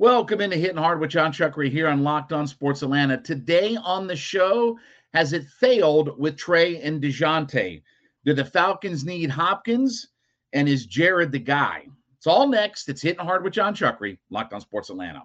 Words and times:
Welcome 0.00 0.40
into 0.40 0.56
Hitting 0.56 0.76
Hard 0.76 1.00
with 1.00 1.10
Jon 1.10 1.32
Chuckery 1.32 1.68
here 1.68 1.88
on 1.88 2.04
Locked 2.04 2.32
On 2.32 2.46
Sports 2.46 2.82
Atlanta. 2.82 3.20
Today 3.20 3.76
on 3.82 4.06
the 4.06 4.14
show, 4.14 4.78
has 5.12 5.32
it 5.32 5.44
failed 5.44 6.16
with 6.16 6.36
Trae 6.36 6.78
and 6.80 7.02
DeJounte? 7.02 7.82
Do 8.24 8.32
the 8.32 8.44
Falcons 8.44 9.04
need 9.04 9.28
Hopkins? 9.28 10.06
And 10.52 10.68
is 10.68 10.86
Jared 10.86 11.32
the 11.32 11.40
guy? 11.40 11.88
It's 12.16 12.28
all 12.28 12.46
next. 12.46 12.88
It's 12.88 13.02
Hitting 13.02 13.26
Hard 13.26 13.42
with 13.42 13.52
Jon 13.52 13.74
Chuckery, 13.74 14.18
Locked 14.30 14.52
On 14.52 14.60
Sports 14.60 14.88
Atlanta. 14.88 15.24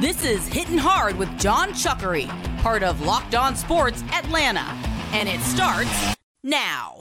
This 0.00 0.24
is 0.24 0.48
Hitting 0.48 0.78
Hard 0.78 1.18
with 1.18 1.28
Jon 1.38 1.72
Chuckery, 1.72 2.28
part 2.62 2.82
of 2.82 3.02
Locked 3.02 3.34
On 3.34 3.54
Sports 3.54 4.02
Atlanta. 4.10 4.74
And 5.12 5.28
it 5.28 5.40
starts 5.40 6.16
now. 6.42 6.98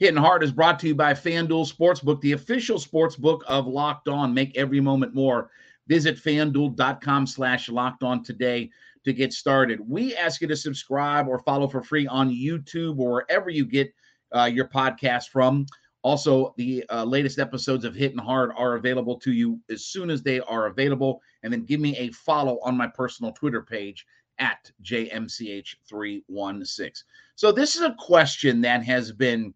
Hitting 0.00 0.16
Hard 0.16 0.42
is 0.42 0.50
brought 0.50 0.80
to 0.80 0.88
you 0.88 0.94
by 0.94 1.12
FanDuel 1.12 1.70
Sportsbook, 1.70 2.22
the 2.22 2.32
official 2.32 2.78
sportsbook 2.78 3.42
of 3.46 3.66
Locked 3.66 4.08
On. 4.08 4.32
Make 4.32 4.56
every 4.56 4.80
moment 4.80 5.14
more. 5.14 5.50
Visit 5.88 6.16
fanduel.com 6.16 7.26
slash 7.26 7.68
locked 7.68 8.02
on 8.02 8.24
today 8.24 8.70
to 9.04 9.12
get 9.12 9.34
started. 9.34 9.78
We 9.86 10.16
ask 10.16 10.40
you 10.40 10.48
to 10.48 10.56
subscribe 10.56 11.28
or 11.28 11.40
follow 11.40 11.68
for 11.68 11.82
free 11.82 12.06
on 12.06 12.30
YouTube 12.30 12.98
or 12.98 13.12
wherever 13.12 13.50
you 13.50 13.66
get 13.66 13.92
uh, 14.34 14.48
your 14.50 14.68
podcast 14.68 15.28
from. 15.28 15.66
Also, 16.00 16.54
the 16.56 16.82
uh, 16.88 17.04
latest 17.04 17.38
episodes 17.38 17.84
of 17.84 17.94
Hitting 17.94 18.16
Hard 18.16 18.52
are 18.56 18.76
available 18.76 19.20
to 19.20 19.32
you 19.32 19.60
as 19.68 19.84
soon 19.84 20.08
as 20.08 20.22
they 20.22 20.40
are 20.40 20.68
available. 20.68 21.20
And 21.42 21.52
then 21.52 21.66
give 21.66 21.80
me 21.80 21.94
a 21.98 22.10
follow 22.12 22.58
on 22.62 22.74
my 22.74 22.86
personal 22.86 23.32
Twitter 23.32 23.60
page 23.60 24.06
at 24.38 24.72
JMCH316. 24.82 27.02
So, 27.34 27.52
this 27.52 27.76
is 27.76 27.82
a 27.82 27.94
question 27.98 28.62
that 28.62 28.82
has 28.82 29.12
been 29.12 29.52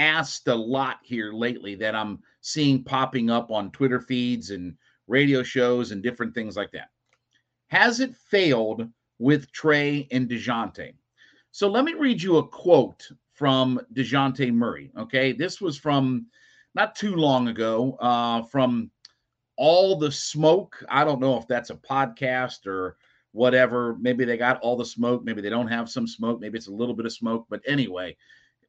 asked 0.00 0.48
a 0.48 0.54
lot 0.54 0.98
here 1.02 1.32
lately 1.32 1.74
that 1.74 1.94
I'm 1.94 2.20
seeing 2.40 2.82
popping 2.82 3.28
up 3.28 3.50
on 3.50 3.70
Twitter 3.70 4.00
feeds 4.00 4.50
and 4.50 4.74
radio 5.06 5.42
shows 5.42 5.92
and 5.92 6.02
different 6.02 6.34
things 6.34 6.56
like 6.56 6.70
that. 6.72 6.88
Has 7.68 8.00
it 8.00 8.16
failed 8.16 8.88
with 9.18 9.52
Trae 9.52 10.08
and 10.10 10.28
DeJounte? 10.28 10.94
So 11.52 11.68
let 11.68 11.84
me 11.84 11.92
read 11.92 12.22
you 12.22 12.38
a 12.38 12.48
quote 12.48 13.06
from 13.34 13.78
DeJounte 13.94 14.52
Murray. 14.54 14.90
Okay. 14.96 15.32
This 15.32 15.60
was 15.60 15.76
from 15.76 16.26
not 16.74 16.96
too 16.96 17.14
long 17.16 17.48
ago 17.48 17.98
uh, 18.00 18.42
from 18.44 18.90
All 19.56 19.96
the 19.96 20.10
Smoke. 20.10 20.82
I 20.88 21.04
don't 21.04 21.20
know 21.20 21.36
if 21.36 21.46
that's 21.46 21.70
a 21.70 21.74
podcast 21.74 22.66
or 22.66 22.96
whatever. 23.32 23.96
Maybe 24.00 24.24
they 24.24 24.38
got 24.38 24.60
all 24.60 24.76
the 24.76 24.84
smoke. 24.84 25.24
Maybe 25.24 25.42
they 25.42 25.50
don't 25.50 25.68
have 25.68 25.90
some 25.90 26.06
smoke. 26.06 26.40
Maybe 26.40 26.56
it's 26.56 26.68
a 26.68 26.72
little 26.72 26.94
bit 26.94 27.06
of 27.06 27.12
smoke. 27.12 27.46
But 27.50 27.60
anyway, 27.66 28.16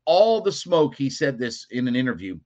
all 0.05 0.41
the 0.41 0.51
smoke. 0.51 0.95
He 0.95 1.09
said 1.09 1.37
this 1.37 1.65
in 1.71 1.87
an 1.87 1.95
interview. 1.95 2.39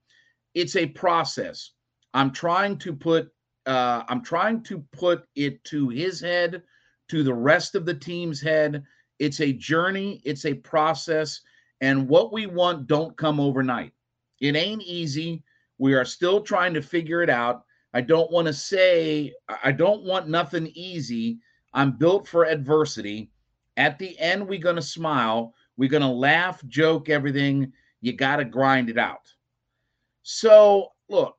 It's 0.54 0.76
a 0.76 0.86
process. 0.86 1.72
I'm 2.14 2.32
trying 2.32 2.78
to 2.78 2.92
put 2.92 3.30
uh, 3.66 4.04
I'm 4.08 4.22
trying 4.22 4.62
to 4.64 4.78
put 4.92 5.24
it 5.34 5.62
to 5.64 5.88
his 5.88 6.20
head, 6.20 6.62
to 7.08 7.22
the 7.24 7.34
rest 7.34 7.74
of 7.74 7.84
the 7.84 7.94
team's 7.94 8.40
head. 8.40 8.84
It's 9.18 9.40
a 9.40 9.52
journey, 9.52 10.20
it's 10.24 10.44
a 10.44 10.54
process, 10.54 11.40
and 11.80 12.08
what 12.08 12.32
we 12.32 12.46
want 12.46 12.86
don't 12.86 13.16
come 13.16 13.40
overnight. 13.40 13.92
It 14.40 14.54
ain't 14.54 14.82
easy. 14.82 15.42
We 15.78 15.94
are 15.94 16.04
still 16.04 16.42
trying 16.42 16.74
to 16.74 16.82
figure 16.82 17.22
it 17.22 17.30
out. 17.30 17.64
I 17.92 18.02
don't 18.02 18.30
want 18.30 18.46
to 18.46 18.52
say 18.52 19.32
I 19.64 19.72
don't 19.72 20.04
want 20.04 20.28
nothing 20.28 20.70
easy. 20.74 21.38
I'm 21.72 21.96
built 21.96 22.28
for 22.28 22.44
adversity. 22.44 23.30
At 23.76 23.98
the 23.98 24.18
end, 24.18 24.46
we're 24.46 24.58
going 24.58 24.76
to 24.76 24.82
smile. 24.82 25.54
We're 25.76 25.88
going 25.90 26.02
to 26.02 26.08
laugh, 26.08 26.64
joke, 26.66 27.08
everything. 27.08 27.72
You 28.00 28.12
got 28.12 28.36
to 28.36 28.44
grind 28.44 28.88
it 28.88 28.98
out. 28.98 29.32
So, 30.22 30.88
look, 31.08 31.36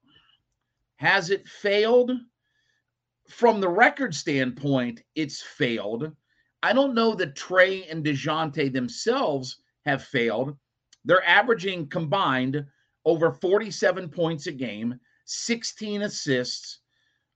has 0.98 1.30
it 1.30 1.48
failed? 1.48 2.12
From 3.28 3.60
the 3.60 3.70
record 3.70 4.16
standpoint, 4.16 5.04
it's 5.16 5.42
failed. 5.42 6.12
I 6.64 6.74
don't 6.74 6.96
know 6.96 7.14
that 7.16 7.36
Trae 7.36 7.90
and 7.92 8.04
DeJounte 8.04 8.72
themselves 8.72 9.58
have 9.86 10.04
failed. 10.04 10.56
They're 11.06 11.28
averaging 11.28 11.90
combined 11.90 12.66
over 13.06 13.32
47 13.32 14.10
points 14.10 14.48
a 14.48 14.52
game, 14.52 15.00
16 15.26 16.04
assists, 16.04 16.80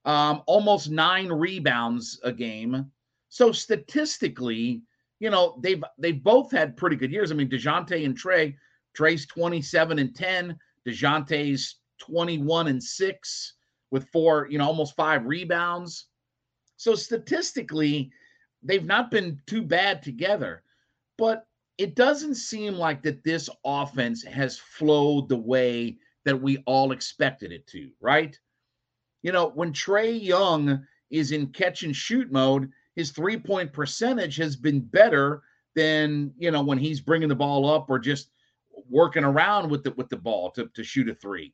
um, 0.06 0.42
almost 0.48 0.90
nine 0.90 1.30
rebounds 1.30 2.20
a 2.24 2.32
game. 2.32 2.92
So 3.30 3.52
statistically, 3.52 4.82
you 5.22 5.30
know, 5.30 5.60
they've 5.62 5.84
they've 6.00 6.22
both 6.22 6.52
had 6.52 6.76
pretty 6.76 6.96
good 6.96 7.12
years. 7.12 7.32
I 7.32 7.36
mean, 7.36 7.48
DeJounte 7.48 8.04
and 8.04 8.20
Trae, 8.20 8.56
Trae's 8.98 9.28
27 9.28 10.00
and 10.00 10.16
10, 10.16 10.58
DeJounte's 10.88 11.76
21 12.00 12.68
and 12.68 12.84
6 12.84 13.54
with 13.92 14.10
four, 14.10 14.48
you 14.50 14.58
know, 14.58 14.66
almost 14.66 14.96
five 14.96 15.28
rebounds. 15.28 16.08
So 16.76 16.96
statistically, 16.96 18.12
they've 18.64 18.84
not 18.84 19.12
been 19.12 19.40
too 19.46 19.62
bad 19.62 20.02
together. 20.02 20.64
But 21.20 21.46
it 21.78 21.96
doesn't 21.96 22.36
seem 22.36 22.74
like 22.74 23.04
that 23.04 23.24
this 23.24 23.48
offense 23.64 24.24
has 24.24 24.58
flowed 24.58 25.30
the 25.30 25.38
way 25.38 26.00
that 26.26 26.42
we 26.42 26.58
all 26.66 26.92
expected 26.92 27.52
it 27.52 27.68
to, 27.68 27.92
right? 28.02 28.36
You 29.22 29.34
know, 29.34 29.50
when 29.50 29.72
Trae 29.72 30.20
Young 30.20 30.84
is 31.12 31.32
in 31.32 31.48
catch 31.48 31.84
and 31.84 31.96
shoot 31.96 32.32
mode, 32.32 32.72
his 32.96 33.12
three 33.12 33.38
point 33.38 33.74
percentage 33.74 34.36
has 34.38 34.56
been 34.56 34.82
better 34.82 35.44
than 35.76 36.34
you 36.38 36.52
know 36.52 36.62
when 36.62 36.78
he's 36.78 37.00
bringing 37.00 37.30
the 37.30 37.36
ball 37.36 37.70
up 37.70 37.90
or 37.90 38.00
just 38.00 38.30
working 38.90 39.24
around 39.24 39.70
with 39.70 39.84
the 39.84 39.92
with 39.92 40.10
the 40.10 40.18
ball 40.18 40.52
to, 40.52 40.68
to 40.74 40.84
shoot 40.84 41.10
a 41.10 41.16
three. 41.16 41.54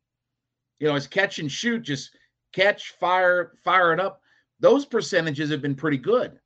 You 0.79 0.87
know, 0.87 0.95
his 0.95 1.07
catch 1.07 1.39
and 1.39 1.51
shoot, 1.51 1.81
just 1.81 2.11
catch, 2.53 2.91
fire, 2.99 3.53
fire 3.63 3.93
it 3.93 3.99
up. 3.99 4.21
Those 4.59 4.85
percentages 4.85 5.49
have 5.49 5.61
been 5.61 5.75
pretty 5.75 5.97
good. 5.97 6.39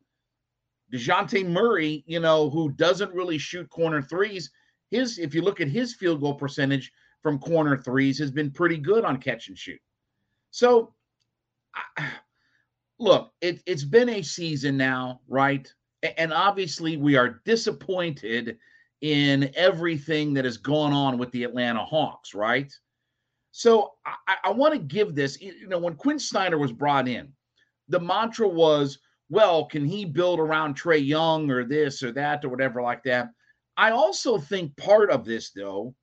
DeJounte 0.94 1.48
Murray, 1.48 2.04
you 2.06 2.20
know, 2.20 2.50
who 2.50 2.72
doesn't 2.72 3.14
really 3.14 3.38
shoot 3.38 3.70
corner 3.70 4.02
threes, 4.02 4.52
his 4.90 5.20
if 5.20 5.34
you 5.34 5.42
look 5.42 5.62
at 5.62 5.70
his 5.70 5.96
field 5.96 6.22
goal 6.22 6.34
percentage 6.34 6.92
from 7.24 7.40
corner 7.40 7.78
threes 7.78 8.20
has 8.20 8.32
been 8.32 8.52
pretty 8.52 8.78
good 8.78 9.06
on 9.06 9.18
catch 9.18 9.48
and 9.48 9.58
shoot. 9.58 9.80
So 10.52 10.94
I, 11.98 12.10
look, 13.02 13.34
it, 13.42 13.62
it's 13.66 13.84
been 13.84 14.10
a 14.10 14.22
season 14.22 14.78
now, 14.78 15.20
right? 15.28 15.72
And 16.18 16.32
obviously, 16.32 16.98
we 16.98 17.16
are 17.16 17.42
disappointed 17.46 18.58
in 19.02 19.52
everything 19.56 20.34
that 20.36 20.46
has 20.46 20.58
gone 20.58 20.94
on 20.94 21.18
with 21.18 21.32
the 21.32 21.44
Atlanta 21.44 21.84
Hawks, 21.84 22.36
right? 22.36 22.72
So 23.52 23.94
I, 24.06 24.36
I 24.46 24.52
want 24.52 24.74
to 24.74 24.80
give 24.80 25.16
this, 25.16 25.42
you 25.42 25.68
know, 25.68 25.80
when 25.80 25.96
Quin 25.96 26.20
Snyder 26.20 26.58
was 26.58 26.72
brought 26.72 27.08
in, 27.08 27.34
the 27.90 28.00
mantra 28.00 28.48
was, 28.48 29.00
well, 29.30 29.66
can 29.66 29.86
he 29.86 30.06
build 30.06 30.40
around 30.40 30.80
Trae 30.80 31.06
Young 31.06 31.50
or 31.50 31.66
this 31.66 32.04
or 32.04 32.12
that 32.12 32.46
or 32.46 32.50
whatever 32.50 32.82
like 32.82 33.04
that? 33.04 33.30
I 33.78 33.92
also 33.92 34.38
think 34.38 34.78
part 34.78 35.10
of 35.10 35.26
this, 35.26 35.52
though, 35.52 35.96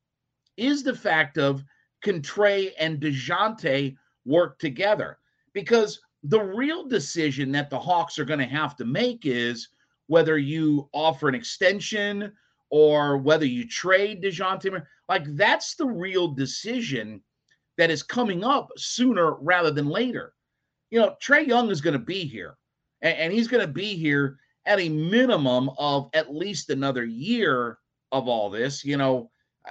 is 0.57 0.83
the 0.83 0.95
fact 0.95 1.39
of 1.39 1.63
can 2.03 2.21
Trae 2.21 2.73
and 2.79 3.01
DeJounte 3.01 3.97
work 4.25 4.59
together? 4.59 5.19
Because 5.53 6.01
the 6.25 6.41
real 6.41 6.87
decision 6.87 7.53
that 7.53 7.71
the 7.71 7.79
Hawks 7.79 8.19
are 8.19 8.25
going 8.25 8.41
to 8.41 8.47
have 8.47 8.77
to 8.77 8.85
make 8.85 9.25
is 9.25 9.69
whether 10.07 10.39
you 10.39 10.89
offer 10.93 11.29
an 11.29 11.35
extension 11.35 12.33
or 12.71 13.19
whether 13.19 13.47
you 13.47 13.67
trade 13.67 14.23
DeJounte. 14.23 14.83
Like 15.09 15.25
that's 15.37 15.75
the 15.75 15.87
real 15.87 16.29
decision 16.29 17.23
that 17.77 17.91
is 17.91 18.03
coming 18.03 18.45
up 18.45 18.71
sooner 18.77 19.35
rather 19.37 19.71
than 19.71 19.89
later. 19.89 20.35
You 20.91 21.01
know, 21.01 21.17
Trae 21.23 21.47
Young 21.47 21.71
is 21.71 21.81
going 21.81 21.93
to 21.93 21.99
be 21.99 22.25
here, 22.25 22.57
and, 23.03 23.17
and 23.17 23.33
he's 23.33 23.49
going 23.49 23.65
to 23.65 23.73
be 23.73 23.95
here 23.95 24.39
at 24.67 24.81
a 24.81 24.89
minimum 24.89 25.71
of 25.79 26.11
at 26.15 26.35
least 26.35 26.71
another 26.71 27.05
year 27.05 27.79
of 28.11 28.27
all 28.27 28.51
this. 28.51 28.85
You 28.85 28.97
know, 28.97 29.31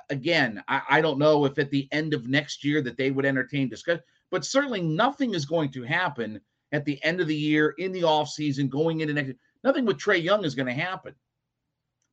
again, 0.09 0.63
I, 0.67 0.81
I 0.89 1.01
don't 1.01 1.19
know 1.19 1.45
if 1.45 1.57
at 1.59 1.71
the 1.71 1.88
end 1.91 2.13
of 2.13 2.27
next 2.27 2.63
year 2.63 2.81
that 2.83 2.97
they 2.97 3.11
would 3.11 3.25
entertain 3.25 3.67
discussion 3.67 4.03
but 4.31 4.45
certainly 4.45 4.81
nothing 4.81 5.33
is 5.33 5.45
going 5.45 5.71
to 5.71 5.83
happen 5.83 6.41
at 6.71 6.85
the 6.85 7.01
end 7.03 7.21
of 7.21 7.27
the 7.27 7.35
year, 7.35 7.74
in 7.77 7.91
the 7.91 8.01
offseason, 8.01 8.69
going 8.69 9.01
into 9.01 9.13
next. 9.13 9.33
Nothing 9.63 9.85
with 9.85 9.97
Trae 9.97 10.21
Young 10.21 10.45
is 10.45 10.56
going 10.56 10.68
to 10.68 10.74
happen. 10.74 11.15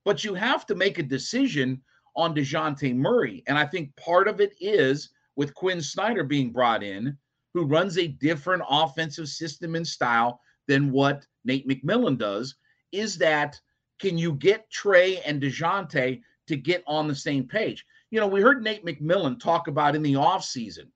But 0.05 0.25
you 0.25 0.35
have 0.35 0.67
to 0.67 0.75
make 0.75 0.99
a 0.99 1.03
decision 1.03 1.83
on 2.17 2.35
DeJounte 2.35 2.95
Murray. 2.95 3.43
And 3.47 3.59
I 3.59 3.67
think 3.67 3.95
part 3.97 4.29
of 4.29 4.41
it 4.41 4.55
is 4.61 5.11
with 5.37 5.55
Quin 5.55 5.81
Snyder 5.83 6.25
being 6.25 6.53
brought 6.53 6.83
in, 6.83 7.17
who 7.53 7.65
runs 7.65 7.99
a 7.99 8.09
different 8.09 8.63
offensive 8.69 9.29
system 9.29 9.75
and 9.75 9.87
style 9.87 10.41
than 10.69 10.91
what 10.91 11.27
Nate 11.45 11.69
McMillan 11.69 12.19
does, 12.19 12.55
is 12.93 13.19
that 13.19 13.61
can 14.01 14.19
you 14.19 14.33
get 14.35 14.71
Trae 14.71 15.21
and 15.25 15.43
DeJounte 15.43 16.23
to 16.47 16.57
get 16.57 16.83
on 16.87 17.09
the 17.09 17.15
same 17.15 17.47
page? 17.47 17.85
You 18.11 18.21
know, 18.21 18.27
we 18.27 18.41
heard 18.41 18.63
Nate 18.63 18.85
McMillan 18.85 19.41
talk 19.41 19.69
about 19.69 19.97
in 19.97 20.03
the 20.03 20.15
offseason 20.15 20.87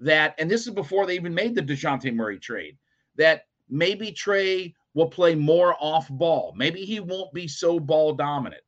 that, 0.00 0.34
and 0.38 0.50
this 0.50 0.66
is 0.66 0.74
before 0.74 1.06
they 1.06 1.14
even 1.14 1.34
made 1.34 1.54
the 1.54 1.62
DeJounte 1.62 2.12
Murray 2.14 2.38
trade, 2.38 2.76
that 3.16 3.42
maybe 3.68 4.12
Trae 4.12 4.74
will 4.94 5.08
play 5.08 5.34
more 5.34 5.76
off 5.80 6.08
ball. 6.08 6.54
Maybe 6.56 6.84
he 6.84 7.00
won't 7.00 7.32
be 7.32 7.48
so 7.48 7.80
ball 7.80 8.12
dominant. 8.12 8.62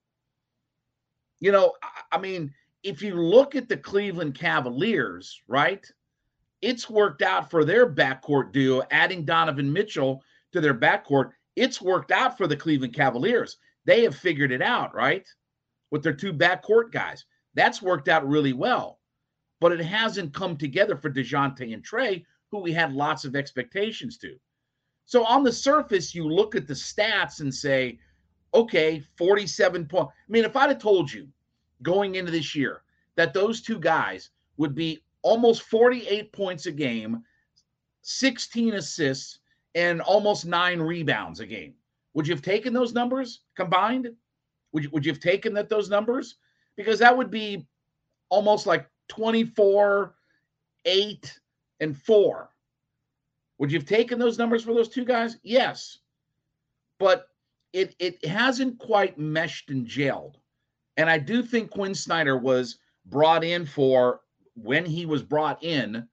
You 1.40 1.52
know, 1.52 1.74
I 2.10 2.18
mean, 2.18 2.52
if 2.82 3.02
you 3.02 3.14
look 3.14 3.54
at 3.54 3.68
the 3.68 3.76
Cleveland 3.76 4.34
Cavaliers, 4.34 5.40
right? 5.48 5.84
It's 6.62 6.88
worked 6.88 7.22
out 7.22 7.50
for 7.50 7.64
their 7.64 7.92
backcourt 7.92 8.52
duo, 8.52 8.82
adding 8.90 9.24
Donovan 9.24 9.72
Mitchell 9.72 10.22
to 10.52 10.60
their 10.60 10.74
backcourt. 10.74 11.32
It's 11.54 11.82
worked 11.82 12.10
out 12.10 12.36
for 12.38 12.46
the 12.46 12.56
Cleveland 12.56 12.94
Cavaliers. 12.94 13.58
They 13.84 14.02
have 14.02 14.16
figured 14.16 14.52
it 14.52 14.62
out, 14.62 14.94
right? 14.94 15.26
With 15.90 16.02
their 16.02 16.14
two 16.14 16.32
backcourt 16.32 16.92
guys. 16.92 17.24
That's 17.54 17.82
worked 17.82 18.08
out 18.08 18.26
really 18.26 18.52
well. 18.52 18.95
But 19.60 19.72
it 19.72 19.80
hasn't 19.80 20.34
come 20.34 20.56
together 20.56 20.96
for 20.96 21.10
DeJounte 21.10 21.72
and 21.72 21.82
Trae, 21.82 22.24
who 22.50 22.58
we 22.58 22.72
had 22.72 22.92
lots 22.92 23.24
of 23.24 23.34
expectations 23.34 24.18
to. 24.18 24.36
So 25.06 25.24
on 25.24 25.44
the 25.44 25.52
surface, 25.52 26.14
you 26.14 26.28
look 26.28 26.54
at 26.54 26.66
the 26.66 26.74
stats 26.74 27.40
and 27.40 27.54
say, 27.54 27.98
okay, 28.54 29.02
47 29.16 29.86
points. 29.86 30.12
I 30.12 30.32
mean, 30.32 30.44
if 30.44 30.56
I'd 30.56 30.70
have 30.70 30.78
told 30.78 31.12
you 31.12 31.28
going 31.82 32.16
into 32.16 32.32
this 32.32 32.54
year 32.54 32.82
that 33.14 33.32
those 33.32 33.60
two 33.60 33.78
guys 33.78 34.30
would 34.56 34.74
be 34.74 35.02
almost 35.22 35.62
48 35.62 36.32
points 36.32 36.66
a 36.66 36.72
game, 36.72 37.22
16 38.02 38.74
assists, 38.74 39.38
and 39.74 40.00
almost 40.00 40.46
nine 40.46 40.80
rebounds 40.80 41.40
a 41.40 41.46
game, 41.46 41.74
would 42.14 42.26
you 42.26 42.34
have 42.34 42.42
taken 42.42 42.72
those 42.72 42.94
numbers 42.94 43.42
combined? 43.56 44.08
Would 44.72 44.84
you, 44.84 44.90
would 44.90 45.04
you 45.04 45.12
have 45.12 45.20
taken 45.20 45.52
that 45.54 45.68
those 45.68 45.90
numbers? 45.90 46.36
Because 46.76 46.98
that 46.98 47.16
would 47.16 47.30
be 47.30 47.66
almost 48.28 48.66
like 48.66 48.88
24, 49.08 50.14
8, 50.84 51.40
and 51.80 51.96
4 51.96 52.50
would 53.58 53.72
you 53.72 53.78
have 53.78 53.88
taken 53.88 54.18
those 54.18 54.38
numbers 54.38 54.64
for 54.64 54.74
those 54.74 54.88
two 54.88 55.04
guys? 55.04 55.38
Yes. 55.42 55.98
But 56.98 57.28
it 57.72 57.94
it 57.98 58.24
hasn't 58.24 58.78
quite 58.78 59.18
meshed 59.18 59.70
and 59.70 59.86
gelled. 59.86 60.36
And 60.96 61.10
I 61.10 61.18
do 61.18 61.42
think 61.42 61.70
Quin 61.70 61.94
Snyder 61.94 62.36
was 62.38 62.78
brought 63.06 63.44
in 63.44 63.66
for 63.66 64.20
when 64.54 64.84
he 64.84 65.06
was 65.06 65.22
brought 65.22 65.62
in 65.62 66.08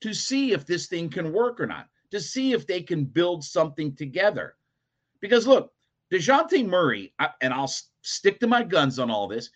to 0.00 0.14
see 0.14 0.52
if 0.52 0.66
this 0.66 0.86
thing 0.86 1.08
can 1.08 1.32
work 1.32 1.60
or 1.60 1.66
not, 1.66 1.88
to 2.10 2.20
see 2.20 2.52
if 2.52 2.66
they 2.66 2.82
can 2.82 3.04
build 3.04 3.42
something 3.42 3.94
together. 3.94 4.54
Because 5.20 5.46
look, 5.46 5.72
DeJounte 6.12 6.66
Murray, 6.66 7.12
and 7.40 7.52
I'll 7.52 7.72
stick 8.02 8.38
to 8.40 8.46
my 8.46 8.62
guns 8.62 8.98
on 8.98 9.10
all 9.10 9.26
this, 9.26 9.50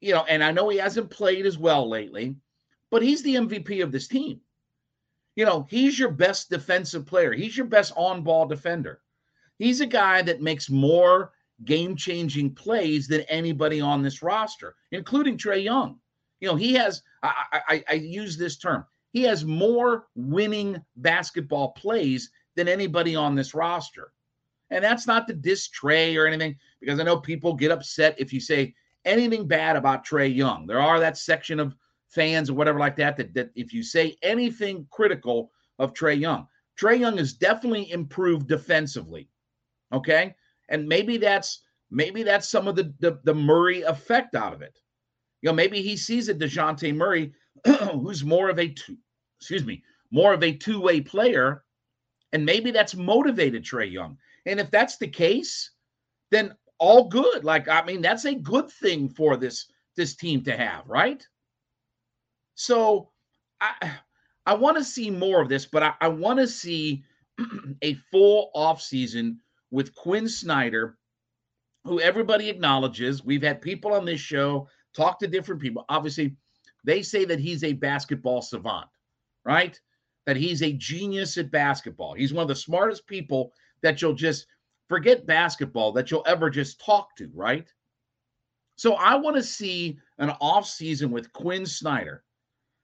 you 0.00 0.12
know, 0.12 0.24
and 0.24 0.42
I 0.42 0.52
know 0.52 0.68
he 0.68 0.78
hasn't 0.78 1.10
played 1.10 1.46
as 1.46 1.58
well 1.58 1.88
lately, 1.88 2.36
but 2.90 3.02
he's 3.02 3.22
the 3.22 3.36
MVP 3.36 3.82
of 3.82 3.92
this 3.92 4.08
team 4.08 4.40
you 5.36 5.44
know, 5.44 5.66
he's 5.68 5.98
your 5.98 6.10
best 6.10 6.50
defensive 6.50 7.06
player. 7.06 7.32
He's 7.32 7.56
your 7.56 7.66
best 7.66 7.92
on 7.96 8.22
ball 8.22 8.46
defender. 8.46 9.00
He's 9.58 9.80
a 9.80 9.86
guy 9.86 10.22
that 10.22 10.42
makes 10.42 10.70
more 10.70 11.32
game 11.64 11.96
changing 11.96 12.54
plays 12.54 13.06
than 13.06 13.22
anybody 13.22 13.80
on 13.80 14.02
this 14.02 14.22
roster, 14.22 14.74
including 14.92 15.36
Trae 15.36 15.62
Young. 15.62 15.98
You 16.40 16.48
know, 16.48 16.56
he 16.56 16.74
has, 16.74 17.02
I, 17.22 17.60
I, 17.68 17.84
I 17.88 17.92
use 17.94 18.36
this 18.36 18.56
term, 18.56 18.84
he 19.12 19.22
has 19.22 19.44
more 19.44 20.06
winning 20.14 20.82
basketball 20.96 21.72
plays 21.72 22.30
than 22.56 22.68
anybody 22.68 23.16
on 23.16 23.34
this 23.34 23.54
roster. 23.54 24.12
And 24.70 24.82
that's 24.82 25.06
not 25.06 25.28
to 25.28 25.34
diss 25.34 25.68
Trae 25.68 26.16
or 26.16 26.26
anything, 26.26 26.56
because 26.80 26.98
I 26.98 27.04
know 27.04 27.18
people 27.18 27.54
get 27.54 27.70
upset 27.70 28.16
if 28.18 28.32
you 28.32 28.40
say 28.40 28.74
anything 29.04 29.46
bad 29.46 29.76
about 29.76 30.06
Trae 30.06 30.34
Young. 30.34 30.66
There 30.66 30.80
are 30.80 31.00
that 31.00 31.18
section 31.18 31.60
of 31.60 31.74
fans 32.08 32.50
or 32.50 32.54
whatever 32.54 32.78
like 32.78 32.96
that, 32.96 33.16
that, 33.16 33.34
that 33.34 33.50
if 33.54 33.72
you 33.72 33.82
say 33.82 34.16
anything 34.22 34.86
critical 34.90 35.50
of 35.78 35.94
Trae 35.94 36.18
Young, 36.18 36.46
Trae 36.80 36.98
Young 36.98 37.18
has 37.18 37.32
definitely 37.32 37.90
improved 37.90 38.48
defensively. 38.48 39.28
Okay. 39.92 40.34
And 40.68 40.88
maybe 40.88 41.16
that's 41.16 41.62
maybe 41.90 42.22
that's 42.22 42.48
some 42.48 42.66
of 42.66 42.76
the, 42.76 42.92
the, 43.00 43.20
the 43.24 43.34
Murray 43.34 43.82
effect 43.82 44.34
out 44.34 44.52
of 44.52 44.62
it. 44.62 44.78
You 45.42 45.50
know, 45.50 45.54
maybe 45.54 45.82
he 45.82 45.96
sees 45.96 46.28
a 46.28 46.34
DeJounte 46.34 46.94
Murray 46.94 47.32
who's 47.92 48.24
more 48.24 48.48
of 48.48 48.58
a 48.58 48.68
two, 48.68 48.96
excuse 49.38 49.64
me, 49.64 49.82
more 50.10 50.32
of 50.32 50.42
a 50.42 50.52
two-way 50.52 51.00
player, 51.00 51.64
and 52.32 52.44
maybe 52.44 52.70
that's 52.70 52.94
motivated 52.94 53.62
Trae 53.62 53.90
Young. 53.90 54.16
And 54.46 54.58
if 54.58 54.70
that's 54.70 54.96
the 54.96 55.06
case, 55.06 55.70
then 56.30 56.54
all 56.78 57.08
good. 57.08 57.44
Like, 57.44 57.68
I 57.68 57.84
mean, 57.84 58.02
that's 58.02 58.24
a 58.24 58.34
good 58.34 58.70
thing 58.70 59.08
for 59.08 59.36
this 59.36 59.66
this 59.96 60.16
team 60.16 60.42
to 60.44 60.56
have, 60.56 60.86
right? 60.86 61.26
So 62.54 63.10
I 63.60 63.92
I 64.46 64.54
want 64.54 64.76
to 64.76 64.84
see 64.84 65.10
more 65.10 65.40
of 65.40 65.48
this, 65.48 65.66
but 65.66 65.82
I, 65.82 65.94
I 66.00 66.08
want 66.08 66.38
to 66.38 66.46
see 66.46 67.04
a 67.82 67.94
full 68.10 68.50
offseason 68.54 69.36
with 69.70 69.94
Quin 69.94 70.28
Snyder, 70.28 70.98
who 71.84 72.00
everybody 72.00 72.48
acknowledges. 72.48 73.24
We've 73.24 73.42
had 73.42 73.62
people 73.62 73.92
on 73.92 74.04
this 74.04 74.20
show 74.20 74.68
talk 74.94 75.18
to 75.20 75.26
different 75.26 75.60
people. 75.60 75.84
Obviously, 75.88 76.36
they 76.84 77.02
say 77.02 77.24
that 77.24 77.40
he's 77.40 77.64
a 77.64 77.72
basketball 77.72 78.42
savant, 78.42 78.86
right? 79.44 79.78
That 80.26 80.36
he's 80.36 80.62
a 80.62 80.72
genius 80.72 81.38
at 81.38 81.50
basketball. 81.50 82.14
He's 82.14 82.32
one 82.32 82.42
of 82.42 82.48
the 82.48 82.54
smartest 82.54 83.06
people 83.06 83.52
that 83.82 84.00
you'll 84.00 84.14
just 84.14 84.46
forget 84.88 85.26
basketball 85.26 85.92
that 85.92 86.10
you'll 86.10 86.24
ever 86.26 86.50
just 86.50 86.80
talk 86.80 87.16
to, 87.16 87.30
right? 87.34 87.66
So 88.76 88.94
I 88.94 89.14
want 89.14 89.36
to 89.36 89.42
see 89.42 89.98
an 90.18 90.30
off 90.40 90.66
season 90.66 91.10
with 91.10 91.32
Quin 91.32 91.64
Snyder 91.64 92.24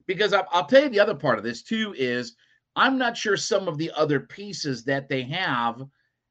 because 0.07 0.33
I'll, 0.33 0.47
I'll 0.51 0.67
tell 0.67 0.85
you 0.85 0.89
the 0.89 1.01
other 1.01 1.15
part 1.15 1.39
of 1.39 1.45
this 1.45 1.63
too 1.63 1.95
is 1.97 2.37
I'm 2.77 2.99
not 2.99 3.17
sure 3.17 3.37
some 3.37 3.69
of 3.69 3.79
the 3.79 3.91
other 3.97 4.21
pieces 4.21 4.85
that 4.85 5.09
they 5.09 5.23
have 5.23 5.83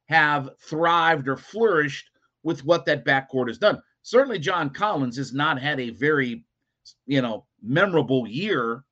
have 0.07 0.49
thrived 0.61 1.27
or 1.27 1.37
flourished 1.37 2.09
with 2.43 2.63
what 2.65 2.85
that 2.85 3.05
backcourt 3.05 3.47
has 3.47 3.57
done. 3.57 3.81
Certainly, 4.01 4.39
John 4.39 4.69
Collins 4.69 5.17
has 5.17 5.33
not 5.33 5.61
had 5.61 5.79
a 5.79 5.91
very, 5.91 6.45
you 7.05 7.21
know, 7.21 7.45
memorable 7.61 8.27
year. 8.27 8.83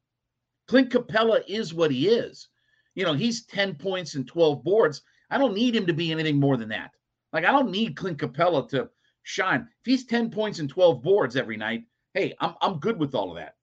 Clint 0.68 0.92
Capela 0.92 1.42
is 1.48 1.74
what 1.74 1.92
he 1.92 2.10
is. 2.10 2.50
You 2.94 3.06
know, 3.06 3.14
he's 3.14 3.46
10 3.46 3.76
points 3.76 4.16
and 4.16 4.28
12 4.28 4.64
boards. 4.64 5.02
I 5.30 5.38
don't 5.38 5.54
need 5.54 5.76
him 5.76 5.86
to 5.88 5.94
be 5.94 6.12
anything 6.12 6.40
more 6.40 6.58
than 6.58 6.70
that. 6.70 6.92
Like, 7.34 7.46
I 7.46 7.52
don't 7.52 7.72
need 7.72 7.96
Clint 7.96 8.18
Capela 8.18 8.68
to 8.70 8.90
shine. 9.24 9.62
If 9.62 9.86
he's 9.86 10.06
10 10.06 10.32
points 10.32 10.60
and 10.60 10.70
12 10.70 11.02
boards 11.04 11.36
every 11.36 11.58
night, 11.58 11.84
hey, 12.14 12.34
I'm, 12.40 12.56
I'm 12.62 12.80
good 12.80 12.98
with 12.98 13.14
all 13.14 13.32
of 13.32 13.38
that. 13.38 13.56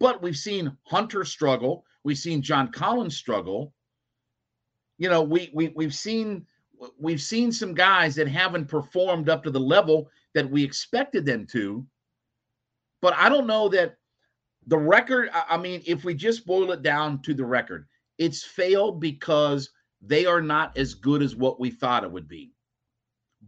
But 0.00 0.20
we've 0.20 0.36
seen 0.36 0.76
Hunter 0.82 1.24
struggle. 1.24 1.84
We've 2.02 2.18
seen 2.18 2.42
John 2.42 2.72
Collins 2.72 3.16
struggle. 3.16 3.72
You 4.98 5.08
know, 5.08 5.22
we 5.22 5.50
we 5.54 5.68
we've 5.68 5.94
seen 5.94 6.46
we've 6.98 7.22
seen 7.22 7.52
some 7.52 7.74
guys 7.74 8.14
that 8.16 8.28
haven't 8.28 8.66
performed 8.66 9.28
up 9.28 9.42
to 9.44 9.50
the 9.50 9.60
level 9.60 10.10
that 10.34 10.48
we 10.50 10.62
expected 10.62 11.24
them 11.24 11.46
to. 11.52 11.86
But 13.00 13.14
I 13.14 13.28
don't 13.28 13.46
know 13.46 13.68
that 13.70 13.96
the 14.66 14.78
record. 14.78 15.30
I 15.32 15.56
mean, 15.56 15.82
if 15.86 16.04
we 16.04 16.14
just 16.14 16.46
boil 16.46 16.72
it 16.72 16.82
down 16.82 17.22
to 17.22 17.34
the 17.34 17.44
record, 17.44 17.86
it's 18.18 18.42
failed 18.42 19.00
because 19.00 19.70
they 20.06 20.26
are 20.26 20.40
not 20.40 20.76
as 20.76 20.94
good 20.94 21.22
as 21.22 21.36
what 21.36 21.60
we 21.60 21.70
thought 21.70 22.04
it 22.04 22.10
would 22.10 22.28
be. 22.28 22.52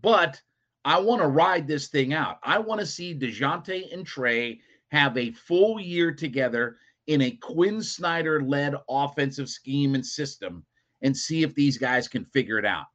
But 0.01 0.41
I 0.85 1.01
want 1.01 1.21
to 1.21 1.29
ride 1.29 1.67
this 1.67 1.89
thing 1.89 2.15
out. 2.15 2.39
I 2.43 2.59
want 2.59 2.81
to 2.81 2.87
see 2.87 3.15
DeJounte 3.15 3.93
and 3.93 4.07
Trae 4.07 4.61
have 4.89 5.17
a 5.17 5.33
full 5.33 5.81
year 5.81 6.13
together 6.13 6.77
in 7.07 7.23
a 7.23 7.33
Quin 7.33 7.83
Snyder 7.83 8.43
led 8.43 8.75
offensive 8.89 9.49
scheme 9.49 9.95
and 9.95 10.05
system 10.05 10.65
and 11.03 11.17
see 11.17 11.43
if 11.43 11.55
these 11.55 11.79
guys 11.79 12.09
can 12.09 12.25
figure 12.27 12.59
it 12.59 12.65
out. 12.65 12.87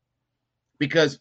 Because 0.79 1.19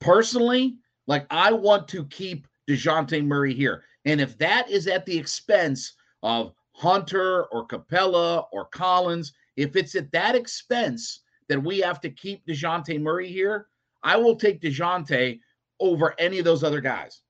personally, 0.00 0.76
like 1.06 1.26
I 1.30 1.52
want 1.52 1.88
to 1.88 2.04
keep 2.06 2.46
DeJounte 2.68 3.24
Murray 3.24 3.54
here. 3.54 3.84
And 4.04 4.20
if 4.20 4.38
that 4.38 4.70
is 4.70 4.86
at 4.86 5.06
the 5.06 5.16
expense 5.16 5.94
of 6.22 6.52
Hunter 6.72 7.44
or 7.46 7.66
Capela 7.66 8.44
or 8.52 8.66
Collins, 8.66 9.32
if 9.56 9.74
it's 9.74 9.94
at 9.94 10.12
that 10.12 10.36
expense 10.36 11.22
that 11.48 11.62
we 11.62 11.78
have 11.80 12.00
to 12.02 12.10
keep 12.10 12.46
DeJounte 12.46 13.00
Murray 13.00 13.28
here, 13.28 13.68
I 14.02 14.16
will 14.16 14.36
take 14.36 14.60
DeJounte 14.60 15.40
over 15.80 16.14
any 16.18 16.38
of 16.38 16.44
those 16.44 16.64
other 16.64 16.80
guys. 16.80 17.20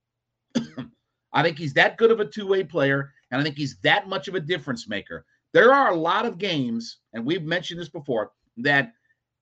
I 1.33 1.43
think 1.43 1.59
he's 1.59 1.75
that 1.75 1.99
good 1.99 2.11
of 2.11 2.21
a 2.21 2.25
two 2.25 2.47
way 2.47 2.65
player, 2.65 3.13
and 3.31 3.41
I 3.41 3.45
think 3.45 3.57
he's 3.57 3.77
that 3.79 4.09
much 4.09 4.29
of 4.29 4.35
a 4.35 4.41
difference 4.41 4.89
maker. 4.89 5.25
There 5.53 5.73
are 5.73 5.91
a 5.91 5.97
lot 5.97 6.27
of 6.27 6.39
games, 6.39 6.99
and 7.13 7.25
we've 7.25 7.43
mentioned 7.43 7.81
this 7.81 7.89
before, 7.89 8.33
that 8.59 8.93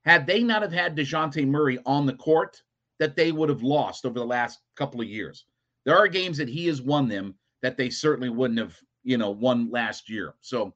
had 0.04 0.26
they 0.26 0.42
not 0.42 0.62
have 0.62 0.72
had 0.72 0.96
DeJounte 0.96 1.46
Murray 1.46 1.78
on 1.86 2.06
the 2.06 2.14
court, 2.14 2.62
that 2.98 3.16
they 3.16 3.32
would 3.32 3.48
have 3.48 3.62
lost 3.62 4.04
over 4.06 4.18
the 4.18 4.24
last 4.24 4.60
couple 4.76 5.00
of 5.00 5.08
years. 5.08 5.44
There 5.84 5.96
are 5.96 6.08
games 6.08 6.38
that 6.38 6.48
he 6.48 6.66
has 6.66 6.80
won 6.80 7.08
them 7.08 7.34
that 7.62 7.76
they 7.76 7.90
certainly 7.90 8.28
wouldn't 8.28 8.58
have, 8.58 8.76
you 9.04 9.18
know, 9.18 9.30
won 9.30 9.70
last 9.70 10.08
year. 10.08 10.34
So 10.40 10.74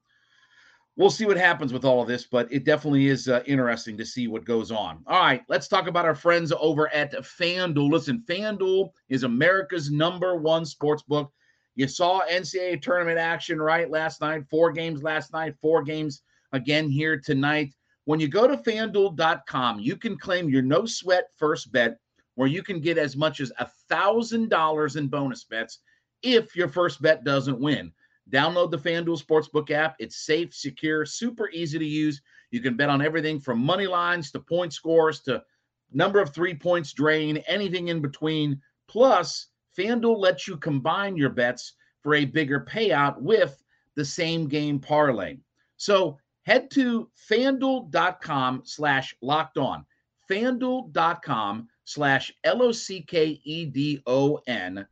we'll 0.95 1.09
see 1.09 1.25
what 1.25 1.37
happens 1.37 1.73
with 1.73 1.85
all 1.85 2.01
of 2.01 2.07
this, 2.07 2.25
but 2.25 2.51
it 2.51 2.63
definitely 2.63 3.07
is 3.07 3.27
uh, 3.27 3.43
interesting 3.45 3.97
to 3.97 4.05
see 4.05 4.27
what 4.27 4.45
goes 4.45 4.71
on. 4.71 5.03
All 5.07 5.19
right, 5.19 5.43
let's 5.47 5.67
talk 5.67 5.87
about 5.87 6.05
our 6.05 6.15
friends 6.15 6.51
over 6.59 6.93
at 6.93 7.13
FanDuel. 7.13 7.91
Listen, 7.91 8.23
FanDuel 8.27 8.91
is 9.09 9.23
America's 9.23 9.91
number 9.91 10.35
one 10.35 10.65
sports 10.65 11.03
book. 11.03 11.31
You 11.75 11.87
saw 11.87 12.21
NCAA 12.29 12.81
tournament 12.81 13.17
action 13.17 13.61
right 13.61 13.89
last 13.89 14.21
night, 14.21 14.43
four 14.49 14.71
games 14.71 15.03
last 15.03 15.31
night, 15.31 15.55
four 15.61 15.83
games 15.83 16.21
again 16.51 16.89
here 16.89 17.17
tonight. 17.17 17.73
When 18.05 18.19
you 18.19 18.27
go 18.27 18.47
to 18.47 18.57
fanduel.com, 18.57 19.79
you 19.79 19.95
can 19.95 20.17
claim 20.17 20.49
your 20.49 20.63
no 20.63 20.85
sweat 20.85 21.29
first 21.37 21.71
bet 21.71 21.97
where 22.35 22.47
you 22.47 22.63
can 22.63 22.79
get 22.81 22.97
as 22.97 23.15
much 23.15 23.39
as 23.39 23.51
a 23.59 23.69
$1,000 23.89 24.95
in 24.95 25.07
bonus 25.07 25.43
bets 25.43 25.79
if 26.23 26.55
your 26.55 26.67
first 26.67 27.01
bet 27.01 27.23
doesn't 27.23 27.59
win. 27.59 27.91
Download 28.31 28.71
the 28.71 28.77
FanDuel 28.77 29.21
Sportsbook 29.21 29.71
app. 29.71 29.95
It's 29.99 30.25
safe, 30.25 30.53
secure, 30.53 31.05
super 31.05 31.49
easy 31.49 31.77
to 31.77 31.85
use. 31.85 32.21
You 32.51 32.61
can 32.61 32.75
bet 32.75 32.89
on 32.89 33.01
everything 33.01 33.39
from 33.39 33.59
money 33.59 33.87
lines 33.87 34.31
to 34.31 34.39
point 34.39 34.73
scores 34.73 35.19
to 35.21 35.43
number 35.91 36.19
of 36.19 36.33
three 36.33 36.55
points 36.55 36.93
drain, 36.93 37.37
anything 37.47 37.89
in 37.89 38.01
between. 38.01 38.61
Plus, 38.87 39.47
FanDuel 39.77 40.17
lets 40.17 40.47
you 40.47 40.57
combine 40.57 41.17
your 41.17 41.29
bets 41.29 41.73
for 42.01 42.15
a 42.15 42.25
bigger 42.25 42.65
payout 42.67 43.19
with 43.21 43.61
the 43.95 44.05
same 44.05 44.47
game 44.47 44.79
parlay. 44.79 45.37
So 45.77 46.17
head 46.43 46.71
to 46.71 47.09
fanduel.com 47.29 48.63
slash 48.65 49.15
locked 49.21 49.57
on. 49.57 49.85
Fanduel.com 50.29 51.67
slash 51.83 52.31
L 52.43 52.63
O 52.63 52.71
C 52.71 53.01
K 53.01 53.41
E 53.43 53.65
D 53.65 54.01
O 54.07 54.39
N 54.47 54.85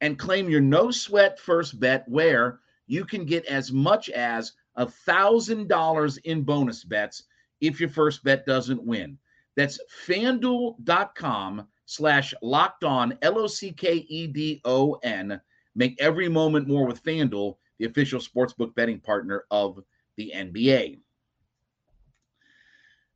and 0.00 0.18
claim 0.18 0.50
your 0.50 0.60
no 0.60 0.90
sweat 0.90 1.38
first 1.38 1.78
bet 1.78 2.04
where 2.08 2.60
you 2.86 3.04
can 3.04 3.24
get 3.24 3.44
as 3.46 3.72
much 3.72 4.10
as 4.10 4.52
a 4.76 4.86
thousand 4.86 5.68
dollars 5.68 6.18
in 6.18 6.42
bonus 6.42 6.84
bets 6.84 7.24
if 7.60 7.80
your 7.80 7.88
first 7.88 8.24
bet 8.24 8.46
doesn't 8.46 8.82
win. 8.82 9.18
That's 9.56 9.78
fanduel.com 10.06 11.66
slash 11.86 12.34
locked 12.42 12.84
on 12.84 13.16
L 13.22 13.38
O 13.38 13.46
C 13.46 13.72
K 13.72 14.06
E 14.08 14.26
D 14.26 14.60
O 14.64 14.94
N. 15.02 15.40
Make 15.74 16.00
every 16.00 16.28
moment 16.28 16.68
more 16.68 16.86
with 16.86 17.02
FanDuel, 17.02 17.56
the 17.78 17.86
official 17.86 18.20
sportsbook 18.20 18.74
betting 18.74 19.00
partner 19.00 19.44
of 19.50 19.82
the 20.16 20.32
NBA. 20.34 20.98